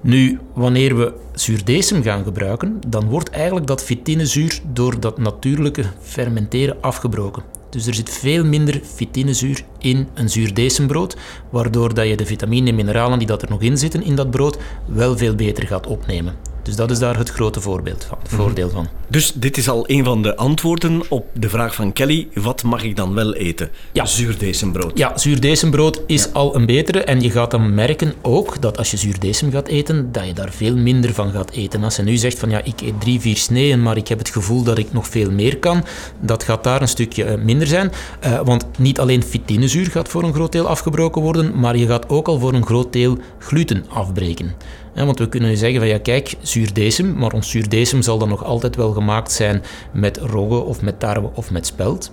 Nu, 0.00 0.38
wanneer 0.52 0.96
we 0.96 1.12
zuurdesem 1.32 2.02
gaan 2.02 2.24
gebruiken, 2.24 2.80
dan 2.86 3.08
wordt 3.08 3.30
eigenlijk 3.30 3.66
dat 3.66 3.84
fitinezuur 3.84 4.60
door 4.72 5.00
dat 5.00 5.18
natuurlijke 5.18 5.84
fermenteren 6.00 6.76
afgebroken. 6.80 7.42
Dus 7.70 7.86
er 7.86 7.94
zit 7.94 8.10
veel 8.10 8.44
minder 8.44 8.80
fitinezuur 8.94 9.64
in 9.78 10.08
een 10.14 10.30
zuurdesembrood, 10.30 11.16
waardoor 11.50 11.94
dat 11.94 12.08
je 12.08 12.16
de 12.16 12.26
vitamine 12.26 12.68
en 12.68 12.74
mineralen 12.74 13.18
die 13.18 13.26
dat 13.26 13.42
er 13.42 13.50
nog 13.50 13.60
in 13.60 13.78
zitten 13.78 14.02
in 14.02 14.14
dat 14.14 14.30
brood 14.30 14.58
wel 14.86 15.16
veel 15.16 15.34
beter 15.34 15.66
gaat 15.66 15.86
opnemen. 15.86 16.53
Dus 16.64 16.76
dat 16.76 16.90
is 16.90 16.98
daar 16.98 17.16
het 17.16 17.30
grote 17.30 17.60
voorbeeld 17.60 18.04
van, 18.04 18.18
voordeel 18.22 18.70
van. 18.70 18.88
Dus 19.08 19.32
dit 19.32 19.56
is 19.56 19.68
al 19.68 19.84
een 19.86 20.04
van 20.04 20.22
de 20.22 20.36
antwoorden 20.36 21.02
op 21.08 21.26
de 21.32 21.48
vraag 21.48 21.74
van 21.74 21.92
Kelly. 21.92 22.28
Wat 22.34 22.62
mag 22.62 22.82
ik 22.82 22.96
dan 22.96 23.14
wel 23.14 23.34
eten? 23.34 23.70
Ja. 23.92 24.06
Zuurdesembrood. 24.06 24.98
Ja, 24.98 25.18
zuurdesembrood 25.18 26.00
is 26.06 26.32
al 26.32 26.56
een 26.56 26.66
betere. 26.66 27.04
En 27.04 27.20
je 27.20 27.30
gaat 27.30 27.50
dan 27.50 27.74
merken 27.74 28.14
ook 28.22 28.60
dat 28.60 28.78
als 28.78 28.90
je 28.90 28.96
zuurdesem 28.96 29.50
gaat 29.50 29.68
eten, 29.68 30.12
dat 30.12 30.26
je 30.26 30.32
daar 30.32 30.52
veel 30.52 30.76
minder 30.76 31.14
van 31.14 31.30
gaat 31.30 31.50
eten. 31.50 31.84
Als 31.84 31.96
je 31.96 32.02
nu 32.02 32.16
zegt 32.16 32.38
van 32.38 32.50
ja, 32.50 32.60
ik 32.64 32.80
eet 32.80 33.00
drie, 33.00 33.20
vier 33.20 33.36
sneeën, 33.36 33.82
maar 33.82 33.96
ik 33.96 34.08
heb 34.08 34.18
het 34.18 34.28
gevoel 34.28 34.62
dat 34.62 34.78
ik 34.78 34.92
nog 34.92 35.08
veel 35.08 35.30
meer 35.30 35.58
kan, 35.58 35.84
dat 36.20 36.42
gaat 36.42 36.64
daar 36.64 36.80
een 36.80 36.88
stukje 36.88 37.24
eh, 37.24 37.38
minder 37.42 37.66
zijn. 37.66 37.92
Eh, 38.20 38.40
want 38.44 38.64
niet 38.78 39.00
alleen 39.00 39.22
fitinezuur 39.22 39.86
gaat 39.86 40.08
voor 40.08 40.22
een 40.22 40.34
groot 40.34 40.52
deel 40.52 40.66
afgebroken 40.66 41.22
worden, 41.22 41.60
maar 41.60 41.76
je 41.76 41.86
gaat 41.86 42.08
ook 42.08 42.28
al 42.28 42.38
voor 42.38 42.52
een 42.52 42.66
groot 42.66 42.92
deel 42.92 43.18
gluten 43.38 43.84
afbreken. 43.88 44.54
Want 44.94 45.18
we 45.18 45.28
kunnen 45.28 45.56
zeggen 45.56 45.78
van 45.78 45.88
ja, 45.88 45.98
kijk, 45.98 46.34
zuurdesem, 46.42 47.14
maar 47.14 47.32
ons 47.32 47.50
zuurdesem 47.50 48.02
zal 48.02 48.18
dan 48.18 48.28
nog 48.28 48.44
altijd 48.44 48.76
wel 48.76 48.92
gemaakt 48.92 49.32
zijn 49.32 49.62
met 49.92 50.16
rogge 50.16 50.60
of 50.60 50.82
met 50.82 51.00
tarwe 51.00 51.30
of 51.34 51.50
met 51.50 51.66
spelt. 51.66 52.10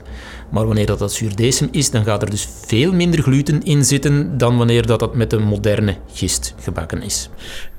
Maar 0.50 0.66
wanneer 0.66 0.86
dat, 0.86 1.00
dat 1.00 1.14
zuurdesem 1.14 1.68
is, 1.72 1.92
dan 1.92 2.04
gaat 2.04 2.22
er 2.22 2.30
dus 2.30 2.48
veel 2.66 2.94
minder 2.94 3.22
gluten 3.22 3.64
in 3.64 3.86
zitten 3.86 4.38
dan 4.38 4.58
wanneer 4.58 4.86
dat, 4.86 5.00
dat 5.00 5.16
met 5.16 5.34
een 5.34 5.44
moderne 5.44 5.98
gist 6.14 6.56
gebakken 6.60 7.02
is. 7.02 7.30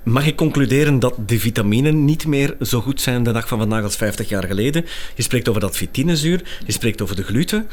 Mag 0.02 0.26
ik 0.26 0.36
concluderen 0.36 0.98
dat 0.98 1.14
de 1.26 1.38
vitaminen 1.38 2.04
niet 2.04 2.26
meer 2.26 2.56
zo 2.60 2.80
goed 2.80 3.00
zijn 3.00 3.22
de 3.22 3.32
dag 3.32 3.48
van 3.48 3.58
vandaag 3.58 3.82
als 3.82 3.96
50 3.96 4.28
jaar 4.28 4.44
geleden? 4.44 4.84
Je 5.14 5.22
spreekt 5.22 5.48
over 5.48 5.60
dat 5.60 5.76
fitinezuur, 5.76 6.58
je 6.66 6.72
spreekt 6.72 7.02
over 7.02 7.16
de 7.16 7.22
gluten. 7.22 7.68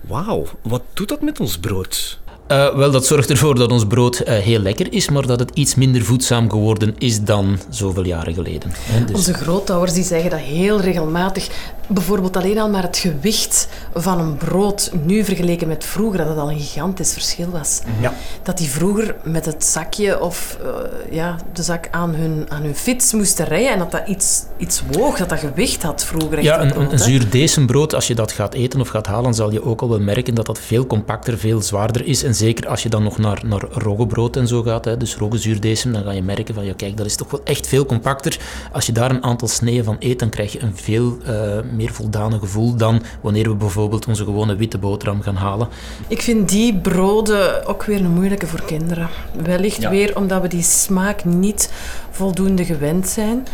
Wauw, 0.00 0.46
wat 0.62 0.82
doet 0.92 1.08
dat 1.08 1.22
met 1.22 1.40
ons 1.40 1.58
brood? 1.58 2.20
Eh, 2.48 2.74
wel, 2.74 2.90
dat 2.90 3.06
zorgt 3.06 3.30
ervoor 3.30 3.54
dat 3.54 3.70
ons 3.72 3.86
brood 3.86 4.18
eh, 4.18 4.38
heel 4.38 4.58
lekker 4.58 4.92
is, 4.92 5.08
maar 5.08 5.26
dat 5.26 5.38
het 5.38 5.50
iets 5.54 5.74
minder 5.74 6.04
voedzaam 6.04 6.50
geworden 6.50 6.94
is 6.98 7.22
dan 7.22 7.58
zoveel 7.68 8.04
jaren 8.04 8.34
geleden. 8.34 8.72
Hè, 8.74 9.04
dus- 9.04 9.16
Onze 9.16 9.34
grootouders 9.34 9.92
die 9.92 10.04
zeggen 10.04 10.30
dat 10.30 10.38
heel 10.38 10.80
regelmatig. 10.80 11.48
Bijvoorbeeld 11.86 12.36
alleen 12.36 12.58
al 12.58 12.68
maar 12.68 12.82
het 12.82 12.96
gewicht 12.96 13.68
van 13.94 14.20
een 14.20 14.36
brood 14.36 14.90
nu 15.04 15.24
vergeleken 15.24 15.68
met 15.68 15.84
vroeger, 15.84 16.18
dat 16.18 16.28
het 16.28 16.38
al 16.38 16.50
een 16.50 16.60
gigantisch 16.60 17.12
verschil 17.12 17.50
was. 17.50 17.80
Ja. 18.00 18.14
Dat 18.42 18.58
die 18.58 18.68
vroeger 18.68 19.16
met 19.22 19.44
het 19.44 19.64
zakje 19.64 20.20
of 20.20 20.58
eh, 20.62 21.14
ja, 21.14 21.36
de 21.52 21.62
zak 21.62 21.88
aan 21.90 22.14
hun, 22.14 22.46
aan 22.48 22.62
hun 22.62 22.76
fiets 22.76 23.12
moesten 23.12 23.44
rijden 23.44 23.72
en 23.72 23.78
dat 23.78 23.90
dat 23.90 24.08
iets, 24.08 24.42
iets 24.56 24.82
woog, 24.90 25.18
dat 25.18 25.28
dat 25.28 25.38
gewicht 25.38 25.82
had 25.82 26.04
vroeger. 26.04 26.38
echt, 26.38 26.46
Ja, 26.46 26.56
dat 26.56 26.66
een, 26.66 26.72
brood, 26.72 26.92
een, 26.92 26.98
zuurdesembrood, 26.98 27.94
als 27.94 28.06
je 28.06 28.14
dat 28.14 28.32
gaat 28.32 28.54
eten 28.54 28.80
of 28.80 28.88
gaat 28.88 29.06
halen, 29.06 29.34
zal 29.34 29.52
je 29.52 29.64
ook 29.64 29.80
al 29.80 29.88
wel 29.88 30.00
merken 30.00 30.34
dat 30.34 30.46
dat 30.46 30.58
veel 30.58 30.86
compacter, 30.86 31.38
veel 31.38 31.62
zwaarder 31.62 32.06
is. 32.06 32.22
En 32.22 32.34
zeker 32.38 32.68
als 32.68 32.82
je 32.82 32.88
dan 32.88 33.02
nog 33.02 33.18
naar, 33.18 33.40
naar 33.46 33.64
roggebrood 33.70 34.36
en 34.36 34.46
zo 34.48 34.62
gaat, 34.62 34.84
hè, 34.84 34.96
dus 34.96 35.16
roggezuurdesem, 35.16 35.92
dan 35.92 36.02
ga 36.02 36.10
je 36.10 36.22
merken 36.22 36.54
van, 36.54 36.64
ja 36.64 36.72
kijk, 36.76 36.96
dat 36.96 37.06
is 37.06 37.16
toch 37.16 37.30
wel 37.30 37.40
echt 37.44 37.66
veel 37.66 37.86
compacter. 37.86 38.38
Als 38.72 38.86
je 38.86 38.92
daar 38.92 39.10
een 39.10 39.22
aantal 39.24 39.48
sneeën 39.48 39.84
van 39.84 39.96
eet, 39.98 40.18
dan 40.18 40.28
krijg 40.28 40.52
je 40.52 40.62
een 40.62 40.76
veel 40.76 41.16
eh, 41.24 41.58
meer 41.72 41.92
voldane 41.92 42.38
gevoel 42.38 42.76
dan 42.76 43.02
wanneer 43.20 43.48
we 43.48 43.54
bijvoorbeeld 43.54 44.06
onze 44.06 44.24
gewone 44.24 44.56
witte 44.56 44.78
boterham 44.78 45.22
gaan 45.22 45.36
halen. 45.36 45.68
Ik 46.08 46.22
vind 46.22 46.48
die 46.48 46.76
broden 46.76 47.66
ook 47.66 47.84
weer 47.84 48.00
een 48.00 48.10
moeilijke 48.10 48.46
voor 48.46 48.62
kinderen. 48.62 49.08
Wellicht 49.42 49.82
Ja. 49.82 49.90
weer 49.90 50.16
omdat 50.16 50.42
we 50.42 50.48
die 50.48 50.62
smaak 50.62 51.24
niet 51.24 51.72
voldoende 52.10 52.64
gewend 52.64 53.08
zijn. 53.08 53.46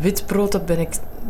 Witbrood, 0.00 0.52
dat 0.52 0.66
ben 0.66 0.78
ik, 0.78 0.88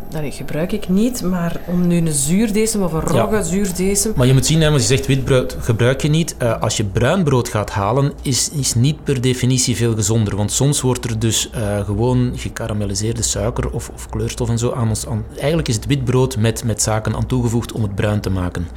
dat 0.09 0.21
gebruik 0.33 0.71
ik 0.71 0.89
niet, 0.89 1.23
maar 1.23 1.59
om 1.67 1.87
nu 1.87 1.97
een 1.97 2.11
zuurdesem 2.11 2.81
of 2.83 2.93
een 2.93 3.13
Ja. 3.13 3.21
rogge 3.21 3.43
zuurdesem... 3.43 4.13
Maar 4.15 4.27
je 4.27 4.33
moet 4.33 4.45
zien, 4.45 4.61
hè, 4.61 4.69
want 4.69 4.81
je 4.81 4.87
zegt 4.87 5.05
witbrood 5.05 5.57
gebruik 5.59 6.01
je 6.01 6.07
niet. 6.07 6.35
Eh, 6.37 6.61
als 6.61 6.77
je 6.77 6.83
bruin 6.85 7.23
brood 7.23 7.47
gaat 7.49 7.69
halen, 7.69 8.11
is, 8.21 8.49
is 8.49 8.75
niet 8.75 9.03
per 9.03 9.21
definitie 9.21 9.75
veel 9.75 9.95
gezonder. 9.95 10.35
Want 10.35 10.51
soms 10.51 10.81
wordt 10.81 11.05
er 11.05 11.19
dus 11.19 11.49
eh, 11.49 11.79
gewoon 11.85 12.31
gekarameliseerde 12.35 13.21
suiker 13.21 13.69
of, 13.71 13.91
of 13.93 14.09
kleurstof 14.09 14.49
en 14.49 14.57
zo 14.57 14.71
aan 14.71 14.89
ons... 14.89 15.07
Aan, 15.07 15.23
eigenlijk 15.37 15.67
is 15.67 15.75
het 15.75 15.85
witbrood 15.85 16.37
met, 16.37 16.63
met 16.63 16.81
zaken 16.81 17.15
aan 17.15 17.25
toegevoegd 17.25 17.71
om 17.71 17.81
het 17.81 17.95
bruin 17.95 18.21
te 18.21 18.29
maken. 18.29 18.67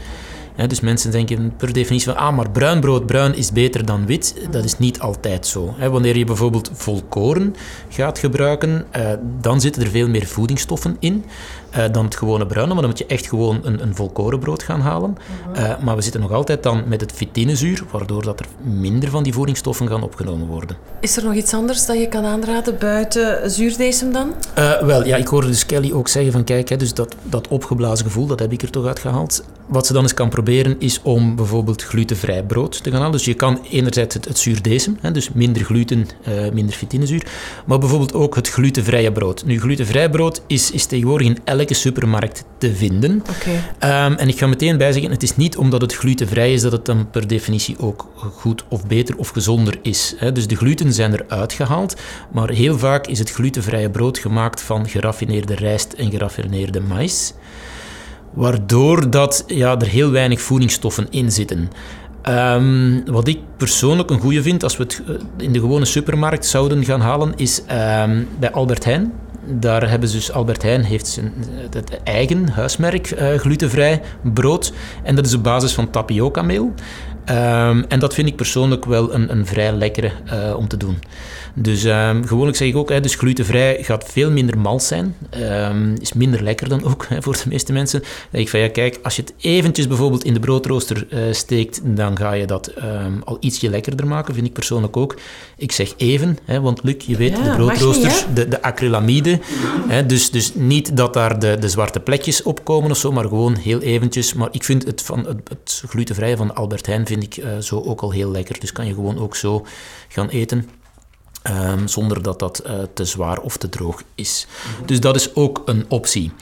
Dus 0.66 0.80
mensen 0.80 1.11
denken 1.11 1.52
per 1.57 1.73
definitie 1.73 2.12
van, 2.12 2.16
ah, 2.16 2.37
maar 2.37 2.50
bruin 2.50 2.80
brood, 2.80 3.07
bruin 3.07 3.35
is 3.35 3.52
beter 3.52 3.85
dan 3.85 4.07
wit. 4.07 4.35
Dat 4.50 4.64
is 4.64 4.78
niet 4.78 5.00
altijd 5.00 5.47
zo. 5.47 5.75
Wanneer 5.90 6.16
je 6.16 6.25
bijvoorbeeld 6.25 6.71
volkoren 6.73 7.54
gaat 7.88 8.19
gebruiken, 8.19 8.87
eh, 8.90 9.12
dan 9.40 9.61
zitten 9.61 9.83
er 9.83 9.90
veel 9.90 10.09
meer 10.09 10.26
voedingsstoffen 10.26 10.97
in 10.99 11.25
eh, 11.71 11.85
dan 11.93 12.05
het 12.05 12.17
gewone 12.17 12.47
bruine. 12.47 12.73
Maar 12.73 12.83
dan 12.83 12.91
moet 12.91 12.99
je 12.99 13.07
echt 13.07 13.27
gewoon 13.27 13.61
een, 13.62 13.83
een 13.83 13.95
volkorenbrood 13.95 14.62
gaan 14.62 14.81
halen. 14.81 15.17
Eh, 15.55 15.79
maar 15.83 15.97
we 15.97 16.03
zitten 16.03 16.21
nog 16.21 16.33
altijd 16.33 16.62
dan 16.62 16.83
met 16.87 17.00
het 17.00 17.12
fitinezuur, 17.12 17.85
waardoor 17.91 18.23
dat 18.23 18.41
er 18.41 18.47
minder 18.62 19.11
van 19.11 19.23
die 19.23 19.33
voedingsstoffen 19.33 19.89
gaan 19.89 20.03
opgenomen 20.03 20.47
worden. 20.47 20.77
Is 21.00 21.17
er 21.17 21.25
nog 21.25 21.35
iets 21.35 21.55
anders 21.55 21.87
dat 21.87 21.99
je 21.99 22.09
kan 22.09 22.25
aanraden 22.25 22.79
buiten 22.79 23.50
zuurdesem 23.50 24.12
dan? 24.12 24.35
Eh, 24.55 24.81
wel, 24.83 25.07
ja, 25.07 25.17
ik 25.17 25.27
hoorde 25.27 25.47
dus 25.47 25.67
Kelly 25.67 25.93
ook 25.93 26.09
zeggen 26.09 26.33
van 26.33 26.45
kijk, 26.45 26.69
hè, 26.69 26.77
dus 26.77 26.95
dat, 26.95 27.15
dat 27.23 27.49
opgeblazen 27.49 28.07
gevoel, 28.07 28.27
dat 28.27 28.39
heb 28.39 28.53
ik 28.53 28.62
er 28.62 28.71
toch 28.71 28.87
uitgehaald. 28.87 29.45
Wat 29.67 29.87
ze 29.87 29.93
dan 29.93 30.03
eens 30.03 30.15
kan 30.15 30.29
proberen 30.29 30.77
is 30.79 31.03
om 31.03 31.37
bijvoorbeeld 31.37 31.83
glutenvrij 31.83 32.43
brood 32.43 32.83
te 32.83 32.91
gaan 32.91 32.99
halen. 32.99 33.12
Dus 33.12 33.25
je 33.25 33.35
kan 33.35 33.61
enerzijds 33.71 34.15
het, 34.15 34.25
het 34.25 34.39
zuurdesem, 34.39 34.99
hè, 35.00 35.11
dus 35.11 35.33
minder 35.33 35.65
gluten, 35.65 36.07
minder 36.53 36.75
fitinezuur, 36.75 37.27
maar 37.67 37.79
bijvoorbeeld 37.79 38.12
ook 38.12 38.35
het 38.35 38.49
glutenvrije 38.49 39.12
brood. 39.12 39.45
Nu, 39.45 39.61
glutenvrij 39.61 40.11
brood 40.11 40.43
is, 40.47 40.71
is 40.71 40.87
tegenwoordig 40.87 41.27
in 41.27 41.39
elke 41.61 41.75
supermarkt 41.75 42.45
te 42.59 42.75
vinden. 42.75 43.23
Ehm, 43.79 44.12
en 44.12 44.29
ik 44.29 44.38
ga 44.38 44.47
meteen 44.47 44.76
bijzeggen, 44.76 45.11
het 45.11 45.23
is 45.23 45.37
niet 45.37 45.57
omdat 45.57 45.81
het 45.81 45.95
glutenvrij 45.95 46.52
is 46.52 46.62
dat 46.62 46.73
het 46.73 46.85
dan 46.85 47.11
per 47.11 47.26
definitie 47.26 47.79
ook 47.79 48.09
goed 48.17 48.64
of 48.69 48.87
beter 48.87 49.17
of 49.17 49.29
gezonder 49.29 49.79
is. 49.83 50.14
Hè. 50.17 50.33
Dus 50.33 50.47
de 50.47 50.57
gluten 50.57 50.93
zijn 50.93 51.12
eruit 51.12 51.52
gehaald, 51.52 52.00
maar 52.33 52.50
heel 52.50 52.79
vaak 52.79 53.07
is 53.07 53.19
het 53.19 53.31
glutenvrije 53.31 53.90
brood 53.90 54.19
gemaakt 54.19 54.61
van 54.61 54.88
geraffineerde 54.88 55.55
rijst 55.55 55.93
en 55.93 56.11
geraffineerde 56.11 56.81
mais. 56.81 57.35
Waardoor 58.33 59.11
dat, 59.11 59.45
ja, 59.47 59.79
er 59.79 59.87
heel 59.87 60.11
weinig 60.11 60.40
voedingsstoffen 60.40 61.07
in 61.11 61.33
zitten. 61.33 61.71
Ehm, 62.23 63.05
wat 63.05 63.29
ik 63.29 63.38
persoonlijk 63.57 64.11
een 64.11 64.21
goede 64.21 64.43
vind, 64.43 64.62
als 64.62 64.76
we 64.76 64.83
het 64.83 65.02
eh, 65.07 65.14
in 65.37 65.52
de 65.52 65.61
gewone 65.61 65.85
supermarkt 65.85 66.47
zouden 66.47 66.85
gaan 66.85 67.00
halen, 67.00 67.33
is 67.37 67.64
ehm, 67.64 68.23
bij 68.38 68.50
Albert 68.50 68.85
Heijn 68.85 69.12
Daar 69.44 69.90
hebben 69.90 70.09
ze 70.09 70.16
dus, 70.16 70.32
Albert 70.32 70.62
Heijn 70.62 70.85
heeft 70.85 71.06
zijn, 71.06 71.32
het 71.70 72.02
eigen 72.04 72.49
huismerk 72.49 73.11
uh, 73.11 73.35
glutenvrij 73.35 74.02
brood. 74.23 74.73
En 75.02 75.14
dat 75.14 75.26
is 75.26 75.35
op 75.35 75.42
basis 75.42 75.73
van 75.73 75.90
tapioca-meel. 75.90 76.75
Um, 77.30 77.84
en 77.88 77.99
dat 77.99 78.14
vind 78.14 78.28
ik 78.28 78.37
persoonlijk 78.37 78.84
wel 78.84 79.14
een, 79.14 79.30
een 79.30 79.46
vrij 79.46 79.72
lekkere 79.72 80.10
uh, 80.32 80.56
om 80.56 80.68
te 80.68 80.76
doen. 80.76 80.99
Dus 81.54 81.84
um, 81.84 82.26
gewoonlijk 82.26 82.56
zeg 82.56 82.68
ik 82.68 82.76
ook, 82.76 82.88
hè, 82.88 83.00
dus 83.00 83.14
glutenvrij 83.14 83.78
gaat 83.82 84.04
veel 84.12 84.30
minder 84.30 84.58
mals 84.58 84.87
zijn. 84.87 85.16
Um, 85.37 85.94
is 86.00 86.12
minder 86.12 86.42
lekker 86.42 86.68
dan 86.68 86.84
ook 86.84 87.06
hè, 87.08 87.22
voor 87.22 87.32
de 87.32 87.49
meeste 87.49 87.72
mensen. 87.72 88.02
Dan 88.30 88.40
ik 88.40 88.49
van 88.49 88.60
ja, 88.60 88.68
kijk, 88.68 88.99
als 89.02 89.16
je 89.16 89.22
het 89.22 89.34
eventjes 89.38 89.87
bijvoorbeeld 89.87 90.25
in 90.25 90.34
de 90.34 90.40
broodrooster 90.40 91.06
uh, 91.10 91.18
steekt, 91.30 91.80
dan 91.84 92.16
ga 92.16 92.32
je 92.32 92.46
dat 92.46 92.72
al 93.25 93.37
ietsje 93.40 93.70
lekkerder 93.70 94.06
maken, 94.06 94.34
vind 94.34 94.46
ik 94.46 94.52
persoonlijk 94.52 94.96
ook. 94.96 95.16
Ik 95.56 95.72
zeg 95.72 95.94
even, 95.96 96.38
hè, 96.44 96.60
want 96.60 96.82
Luc, 96.82 97.04
je 97.06 97.16
weet, 97.16 97.37
ja, 97.37 97.42
de 97.42 97.56
broodroosters, 97.56 98.25
de, 98.34 98.49
de 98.49 98.62
acrylamide. 98.62 99.38
Hè, 99.88 100.06
dus, 100.06 100.30
dus 100.30 100.54
niet 100.54 100.96
dat 100.96 101.14
daar 101.14 101.38
de, 101.38 101.56
de 101.60 101.68
zwarte 101.68 102.00
plekjes 102.00 102.42
opkomen 102.42 102.90
of 102.90 102.96
zo, 102.96 103.12
maar 103.12 103.25
gewoon 103.25 103.56
heel 103.56 103.80
eventjes. 103.80 104.34
Maar 104.34 104.49
ik 104.50 104.64
vind 104.64 104.84
het, 104.84 105.02
van, 105.02 105.26
het, 105.26 105.49
het 105.49 105.82
glutenvrije 105.88 106.37
van 106.37 106.54
Albert 106.54 106.87
Heijn 106.87 107.06
vind 107.06 107.20
ik 107.23 107.37
uh, 107.37 107.59
zo 107.59 107.83
ook 107.83 108.00
al 108.00 108.11
heel 108.11 108.31
lekker. 108.31 108.61
Dus 108.61 108.73
kan 108.73 108.87
je 108.87 108.95
gewoon 108.95 109.19
ook 109.19 109.37
zo 109.37 109.67
gaan 110.09 110.29
eten. 110.29 110.71
Um, 111.50 111.89
zonder 111.89 112.23
dat 112.23 112.39
dat 112.39 112.62
uh, 112.67 112.83
te 112.95 113.05
zwaar 113.05 113.41
of 113.41 113.57
te 113.57 113.69
droog 113.69 114.03
is. 114.15 114.47
Dus 114.85 115.00
dat 115.00 115.17
is 115.17 115.35
ook 115.35 115.62
een 115.65 115.85
optie. 115.89 116.33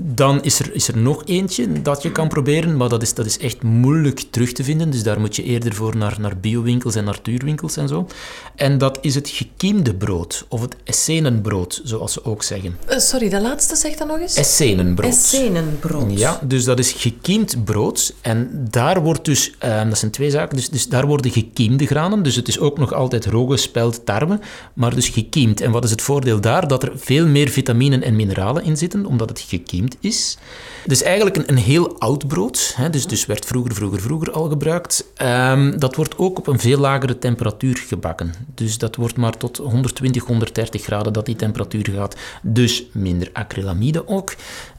Dan 0.00 0.42
is 0.42 0.58
er, 0.58 0.74
is 0.74 0.88
er 0.88 0.98
nog 0.98 1.22
eentje 1.24 1.82
dat 1.82 2.02
je 2.02 2.12
kan 2.12 2.28
proberen, 2.28 2.76
maar 2.76 2.88
dat 2.88 3.02
is, 3.02 3.14
dat 3.14 3.26
is 3.26 3.38
echt 3.38 3.62
moeilijk 3.62 4.24
terug 4.30 4.52
te 4.52 4.64
vinden. 4.64 4.90
Dus 4.90 5.02
daar 5.02 5.20
moet 5.20 5.36
je 5.36 5.42
eerder 5.42 5.74
voor 5.74 5.96
naar, 5.96 6.16
naar 6.20 6.36
biowinkels 6.36 6.94
en 6.94 7.04
natuurwinkels 7.04 7.76
en 7.76 7.88
zo. 7.88 8.06
En 8.54 8.78
dat 8.78 8.98
is 9.00 9.14
het 9.14 9.28
gekiemde 9.28 9.94
brood, 9.94 10.46
of 10.48 10.60
het 10.60 10.76
essenenbrood, 10.84 11.80
zoals 11.84 12.12
ze 12.12 12.24
ook 12.24 12.42
zeggen. 12.42 12.76
Uh, 12.90 12.98
sorry, 12.98 13.28
de 13.28 13.40
laatste 13.40 13.76
zegt 13.76 13.98
dat 13.98 14.08
nog 14.08 14.18
eens? 14.18 14.34
Essenenbrood. 14.34 15.10
Essenenbrood. 15.10 16.18
Ja, 16.18 16.40
dus 16.44 16.64
dat 16.64 16.78
is 16.78 16.92
gekiemd 16.92 17.64
brood. 17.64 18.14
En 18.20 18.66
daar 18.70 19.02
wordt 19.02 19.24
dus, 19.24 19.54
uh, 19.64 19.88
dat 19.88 19.98
zijn 19.98 20.10
twee 20.10 20.30
zaken, 20.30 20.56
dus, 20.56 20.68
dus 20.68 20.88
daar 20.88 21.06
worden 21.06 21.30
gekiemde 21.30 21.86
granen. 21.86 22.22
Dus 22.22 22.36
het 22.36 22.48
is 22.48 22.58
ook 22.58 22.78
nog 22.78 22.92
altijd 22.92 23.26
roge, 23.26 23.56
speld, 23.56 24.06
tarwe, 24.06 24.38
maar 24.74 24.94
dus 24.94 25.08
gekiemd. 25.08 25.60
En 25.60 25.70
wat 25.70 25.84
is 25.84 25.90
het 25.90 26.02
voordeel 26.02 26.40
daar? 26.40 26.68
Dat 26.68 26.82
er 26.82 26.92
veel 26.94 27.26
meer 27.26 27.48
vitaminen 27.48 28.02
en 28.02 28.16
mineralen 28.16 28.64
in 28.64 28.76
zitten, 28.76 29.06
omdat 29.06 29.28
het 29.28 29.40
gekiemd 29.40 29.85
is. 30.00 30.38
Het 30.82 30.92
is 30.92 31.02
eigenlijk 31.02 31.36
een, 31.36 31.44
een 31.46 31.56
heel 31.56 31.98
oud 31.98 32.28
brood, 32.28 32.72
hè, 32.76 32.90
dus, 32.90 33.06
dus 33.06 33.26
werd 33.26 33.44
vroeger, 33.44 33.74
vroeger, 33.74 34.00
vroeger 34.00 34.32
al 34.32 34.48
gebruikt. 34.48 35.04
Um, 35.22 35.78
dat 35.78 35.96
wordt 35.96 36.18
ook 36.18 36.38
op 36.38 36.46
een 36.46 36.58
veel 36.58 36.78
lagere 36.78 37.18
temperatuur 37.18 37.76
gebakken. 37.76 38.32
Dus 38.54 38.78
dat 38.78 38.96
wordt 38.96 39.16
maar 39.16 39.36
tot 39.36 39.56
120, 39.56 40.24
130 40.24 40.82
graden 40.82 41.12
dat 41.12 41.26
die 41.26 41.36
temperatuur 41.36 41.88
gaat. 41.94 42.16
Dus 42.42 42.84
minder 42.92 43.30
acrylamide 43.32 44.08
ook, 44.08 44.34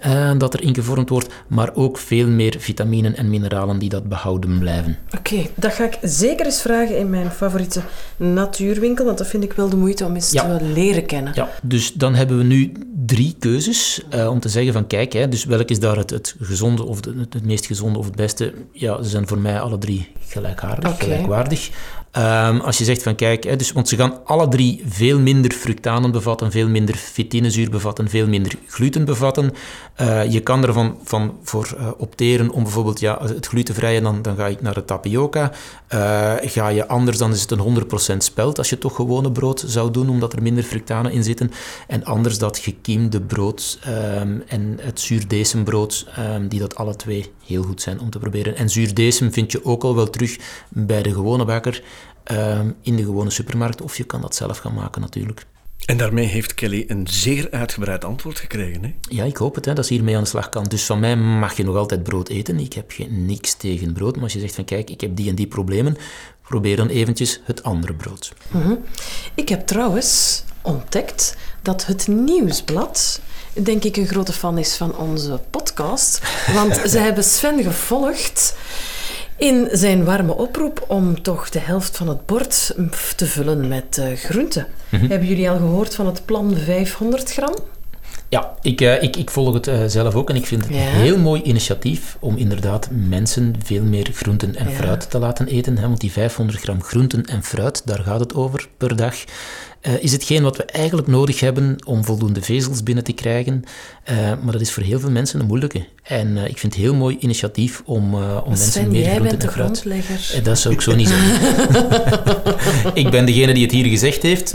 uh, 0.05 0.31
dat 0.37 0.53
er 0.53 0.61
ingevormd 0.61 1.09
wordt, 1.09 1.33
maar 1.47 1.75
ook 1.75 1.97
veel 1.97 2.27
meer 2.27 2.55
vitaminen 2.59 3.15
en 3.15 3.29
mineralen 3.29 3.79
die 3.79 3.89
dat 3.89 4.09
behouden 4.09 4.59
blijven. 4.59 4.97
Oké, 5.07 5.33
okay, 5.33 5.51
dat 5.55 5.73
ga 5.73 5.83
ik 5.83 5.97
zeker 6.01 6.45
eens 6.45 6.61
vragen 6.61 6.97
in 6.97 7.09
mijn 7.09 7.31
favoriete 7.31 7.81
natuurwinkel, 8.17 9.05
want 9.05 9.17
dat 9.17 9.27
vind 9.27 9.43
ik 9.43 9.53
wel 9.53 9.69
de 9.69 9.75
moeite 9.75 10.05
om 10.05 10.15
eens 10.15 10.31
ja. 10.31 10.57
te 10.57 10.65
leren 10.65 11.05
kennen. 11.05 11.31
Ja, 11.35 11.49
dus 11.61 11.93
dan 11.93 12.15
hebben 12.15 12.37
we 12.37 12.43
nu 12.43 12.71
drie 13.05 13.35
keuzes 13.39 14.01
uh, 14.15 14.29
om 14.29 14.39
te 14.39 14.49
zeggen 14.49 14.73
van 14.73 14.87
kijk, 14.87 14.96
hè, 14.97 15.27
dus 15.27 15.45
welk 15.45 15.69
is 15.69 15.79
daar 15.79 15.97
het, 15.97 16.09
het 16.09 16.35
gezonde 16.39 16.83
of 16.83 17.01
de, 17.01 17.25
het, 17.29 17.43
meest 17.43 17.65
gezonde 17.65 17.99
of 17.99 18.05
het 18.05 18.15
beste? 18.15 18.53
Ja, 18.71 19.01
ze 19.01 19.09
zijn 19.09 19.27
voor 19.27 19.37
mij 19.37 19.61
alle 19.61 19.77
drie 19.77 20.07
gelijkaardig, 20.27 20.93
okay. 20.93 21.07
gelijkwaardig. 21.07 21.69
Um, 22.17 22.59
als 22.59 22.77
je 22.77 22.83
zegt 22.83 23.03
van 23.03 23.15
kijk, 23.15 23.43
hè, 23.43 23.55
dus, 23.55 23.71
want 23.71 23.87
ze 23.87 23.95
gaan 23.95 24.25
alle 24.25 24.47
drie 24.47 24.83
veel 24.87 25.19
minder 25.19 25.51
fructanen 25.51 26.11
bevatten, 26.11 26.51
veel 26.51 26.67
minder 26.67 26.95
fitinezuur 26.95 27.69
bevatten, 27.69 28.09
veel 28.09 28.27
minder 28.27 28.53
gluten 28.67 29.05
bevatten. 29.05 29.53
Uh, 30.01 30.31
je 30.31 30.39
kan 30.39 30.63
ervan 30.63 30.97
van 31.03 31.37
voor 31.43 31.75
uh, 31.77 31.87
opteren 31.97 32.49
om 32.49 32.63
bijvoorbeeld 32.63 32.99
ja, 32.99 33.19
het 33.21 33.45
glutenvrije, 33.45 34.01
dan, 34.01 34.21
dan 34.21 34.35
ga 34.35 34.47
ik 34.47 34.61
naar 34.61 34.73
de 34.73 34.85
tapioca. 34.85 35.51
Uh, 35.93 36.33
ga 36.41 36.67
je 36.67 36.87
anders, 36.87 37.17
dan 37.17 37.31
is 37.31 37.41
het 37.41 37.51
een 37.51 37.85
100% 38.13 38.17
spelt 38.17 38.57
als 38.57 38.69
je 38.69 38.77
toch 38.77 38.95
gewone 38.95 39.31
brood 39.31 39.63
zou 39.67 39.91
doen, 39.91 40.09
omdat 40.09 40.33
er 40.33 40.41
minder 40.41 40.63
fructanen 40.63 41.11
in 41.11 41.23
zitten. 41.23 41.51
En 41.87 42.03
anders 42.03 42.37
dat 42.37 42.57
gekiemde 42.57 43.21
brood 43.21 43.79
um, 43.87 44.43
en 44.47 44.77
het 44.81 44.99
zuurdesembrood, 44.99 46.07
um, 46.19 46.47
die 46.47 46.59
dat 46.59 46.75
alle 46.75 46.95
twee 46.95 47.31
heel 47.47 47.63
goed 47.63 47.81
zijn 47.81 47.99
om 47.99 48.09
te 48.09 48.19
proberen. 48.19 48.55
En 48.55 48.69
zuurdesem 48.69 49.33
vind 49.33 49.51
je 49.51 49.65
ook 49.65 49.83
al 49.83 49.95
wel 49.95 50.09
terug 50.09 50.37
bij 50.69 51.01
de 51.01 51.13
gewone 51.13 51.45
bakker 51.45 51.83
um, 52.31 52.75
in 52.81 52.95
de 52.95 53.03
gewone 53.03 53.29
supermarkt. 53.29 53.81
Of 53.81 53.97
je 53.97 54.03
kan 54.03 54.21
dat 54.21 54.35
zelf 54.35 54.57
gaan 54.57 54.73
maken 54.73 55.01
natuurlijk. 55.01 55.45
En 55.85 55.97
daarmee 55.97 56.25
heeft 56.25 56.53
Kelly 56.53 56.83
een 56.87 57.07
zeer 57.09 57.47
uitgebreid 57.51 58.05
antwoord 58.05 58.39
gekregen. 58.39 58.83
Hè? 58.83 58.93
Ja, 59.01 59.23
ik 59.23 59.37
hoop 59.37 59.55
het, 59.55 59.65
hè, 59.65 59.73
dat 59.73 59.85
ze 59.85 59.93
hiermee 59.93 60.15
aan 60.15 60.23
de 60.23 60.29
slag 60.29 60.49
kan. 60.49 60.63
Dus 60.63 60.85
van 60.85 60.99
mij 60.99 61.15
mag 61.15 61.57
je 61.57 61.63
nog 61.63 61.75
altijd 61.75 62.03
brood 62.03 62.29
eten. 62.29 62.59
Ik 62.59 62.73
heb 62.73 62.91
geen, 62.91 63.25
niks 63.25 63.53
tegen 63.53 63.93
brood. 63.93 64.15
Maar 64.15 64.23
als 64.23 64.33
je 64.33 64.39
zegt 64.39 64.55
van 64.55 64.65
kijk, 64.65 64.89
ik 64.89 65.01
heb 65.01 65.15
die 65.15 65.29
en 65.29 65.35
die 65.35 65.47
problemen, 65.47 65.97
probeer 66.41 66.75
dan 66.75 66.87
eventjes 66.87 67.41
het 67.43 67.63
andere 67.63 67.93
brood. 67.93 68.33
Mm 68.51 68.61
-hmm. 68.61 68.83
Ik 69.35 69.49
heb 69.49 69.67
trouwens 69.67 70.43
ontdekt 70.61 71.37
dat 71.61 71.85
het 71.85 72.07
Nieuwsblad 72.07 73.21
denk 73.53 73.83
ik 73.83 73.97
een 73.97 74.07
grote 74.07 74.33
fan 74.33 74.57
is 74.57 74.75
van 74.75 74.97
onze 74.97 75.39
podcast. 75.49 75.66
Want 76.53 76.81
ze 76.91 76.99
hebben 76.99 77.23
Sven 77.23 77.63
gevolgd 77.63 78.55
in 79.37 79.67
zijn 79.71 80.03
warme 80.03 80.35
oproep 80.35 80.85
om 80.87 81.21
toch 81.21 81.49
de 81.49 81.59
helft 81.59 81.97
van 81.97 82.07
het 82.07 82.25
bord 82.25 82.75
te 83.15 83.25
vullen 83.25 83.67
met 83.67 83.97
uh, 83.99 84.15
groenten. 84.15 84.67
Mm 84.89 84.99
-hmm. 84.99 85.09
Hebben 85.09 85.27
jullie 85.27 85.49
al 85.49 85.57
gehoord 85.57 85.95
van 85.95 86.05
het 86.05 86.25
plan 86.25 86.55
500 86.55 87.31
gram? 87.31 87.55
Ja, 88.29 88.53
ik, 88.61 88.81
uh, 88.81 89.03
ik, 89.03 89.15
ik 89.15 89.29
volg 89.29 89.53
het 89.53 89.67
uh, 89.67 89.83
zelf 89.87 90.15
ook 90.15 90.29
en 90.29 90.35
ik 90.35 90.45
vind 90.45 90.63
het 90.65 90.73
ja. 90.73 90.79
een 90.79 90.87
heel 90.87 91.17
mooi 91.17 91.41
initiatief 91.41 92.17
om 92.19 92.37
inderdaad 92.37 92.89
mensen 92.91 93.55
veel 93.63 93.83
meer 93.83 94.09
groenten 94.13 94.55
en 94.55 94.69
ja. 94.69 94.75
fruit 94.75 95.09
te 95.09 95.19
laten 95.19 95.47
eten. 95.47 95.77
Hè, 95.77 95.87
want 95.87 95.99
die 95.99 96.11
500 96.11 96.59
gram 96.59 96.83
groenten 96.83 97.23
en 97.25 97.43
fruit, 97.43 97.81
daar 97.85 97.99
gaat 97.99 98.19
het 98.19 98.35
over 98.35 98.67
per 98.77 98.95
dag. 98.95 99.15
Uh, 99.81 100.03
is 100.03 100.11
hetgeen 100.11 100.43
wat 100.43 100.57
we 100.57 100.63
eigenlijk 100.63 101.07
nodig 101.07 101.39
hebben 101.39 101.75
om 101.85 102.05
voldoende 102.05 102.41
vezels 102.41 102.83
binnen 102.83 103.03
te 103.03 103.11
krijgen. 103.11 103.63
Uh, 104.09 104.17
maar 104.17 104.51
dat 104.51 104.61
is 104.61 104.71
voor 104.71 104.83
heel 104.83 104.99
veel 104.99 105.11
mensen 105.11 105.39
een 105.39 105.45
moeilijke. 105.45 105.85
En 106.03 106.27
uh, 106.27 106.45
ik 106.45 106.57
vind 106.57 106.73
het 106.73 106.83
een 106.83 106.89
heel 106.89 106.95
mooi 106.95 107.17
initiatief 107.19 107.81
om, 107.85 108.13
om 108.13 108.49
mensen 108.49 108.91
meer 108.91 109.09
groenten 109.09 109.39
en 109.39 109.51
fruit... 109.51 110.45
dat 110.45 110.59
zou 110.59 110.73
ik 110.73 110.81
zo 110.81 110.95
niet 110.95 111.07
zeggen. 111.07 111.85
ik 113.03 113.09
ben 113.09 113.25
degene 113.25 113.53
die 113.53 113.63
het 113.63 113.71
hier 113.71 113.85
gezegd 113.85 114.21
heeft, 114.21 114.51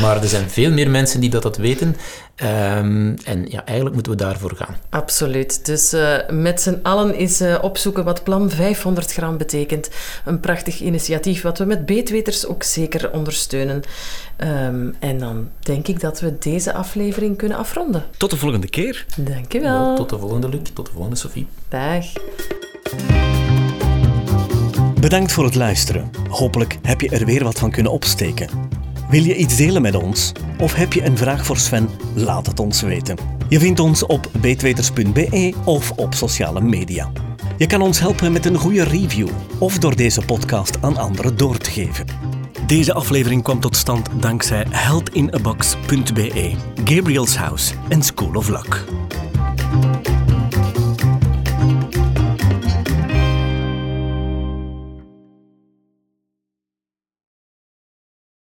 maar 0.00 0.22
er 0.22 0.28
zijn 0.28 0.50
veel 0.50 0.70
meer 0.70 0.90
mensen 0.90 1.20
die 1.20 1.30
dat, 1.30 1.42
dat 1.42 1.56
weten. 1.56 1.96
Um, 2.42 3.14
en 3.24 3.46
ja, 3.48 3.64
eigenlijk 3.64 3.94
moeten 3.94 4.12
we 4.12 4.18
daarvoor 4.18 4.56
gaan. 4.56 4.76
Absoluut. 4.90 5.66
Dus 5.66 5.94
met 6.30 6.60
z'n 6.60 6.78
allen 6.82 7.14
eens 7.14 7.42
opzoeken 7.60 8.04
wat 8.04 8.24
plan 8.24 8.50
500 8.50 9.12
gram 9.12 9.36
betekent. 9.36 9.88
Een 10.24 10.40
prachtig 10.40 10.80
initiatief 10.80 11.42
wat 11.42 11.58
we 11.58 11.64
met 11.64 11.86
beetweters 11.86 12.46
ook 12.46 12.62
zeker 12.62 13.12
ondersteunen. 13.12 13.82
Um, 14.40 14.94
en 14.98 15.18
dan 15.18 15.48
denk 15.58 15.88
ik 15.88 16.00
dat 16.00 16.20
we 16.20 16.38
deze 16.38 16.72
aflevering 16.72 17.36
kunnen 17.36 17.58
afronden. 17.58 18.04
Tot 18.16 18.30
de 18.30 18.36
volgende 18.36 18.68
keer. 18.68 19.06
Dankjewel. 19.16 19.96
Tot 19.96 20.10
de 20.10 20.18
volgende, 20.18 20.48
Luc. 20.48 20.60
Tot 20.72 20.86
de 20.86 20.92
volgende, 20.92 21.16
Sophie. 21.16 21.46
Dag. 21.68 22.04
Bedankt 25.00 25.32
voor 25.32 25.44
het 25.44 25.54
luisteren. 25.54 26.10
Hopelijk 26.28 26.78
heb 26.82 27.00
je 27.00 27.08
er 27.08 27.24
weer 27.24 27.44
wat 27.44 27.58
van 27.58 27.70
kunnen 27.70 27.92
opsteken. 27.92 28.48
Wil 29.10 29.22
je 29.22 29.36
iets 29.36 29.56
delen 29.56 29.82
met 29.82 29.94
ons? 29.94 30.32
Of 30.58 30.74
heb 30.74 30.92
je 30.92 31.04
een 31.04 31.16
vraag 31.16 31.46
voor 31.46 31.56
Sven? 31.56 31.88
Laat 32.14 32.46
het 32.46 32.60
ons 32.60 32.80
weten. 32.82 33.16
Je 33.48 33.58
vindt 33.58 33.80
ons 33.80 34.06
op 34.06 34.30
beetweters.be 34.40 35.54
of 35.64 35.90
op 35.90 36.14
sociale 36.14 36.60
media. 36.60 37.10
Je 37.58 37.66
kan 37.66 37.80
ons 37.82 37.98
helpen 37.98 38.32
met 38.32 38.46
een 38.46 38.56
goede 38.56 38.84
review 38.84 39.28
of 39.58 39.78
door 39.78 39.96
deze 39.96 40.24
podcast 40.24 40.82
aan 40.82 40.96
anderen 40.96 41.36
door 41.36 41.58
te 41.58 41.70
geven. 41.70 42.35
Deze 42.66 42.94
aflevering 42.94 43.42
kwam 43.42 43.60
tot 43.60 43.76
stand 43.76 44.08
dankzij 44.22 44.66
heldinabox.be, 44.70 46.54
Gabriel's 46.84 47.36
House 47.36 47.74
en 47.88 48.02
School 48.02 48.34
of 48.34 48.48
Luck. 48.48 48.95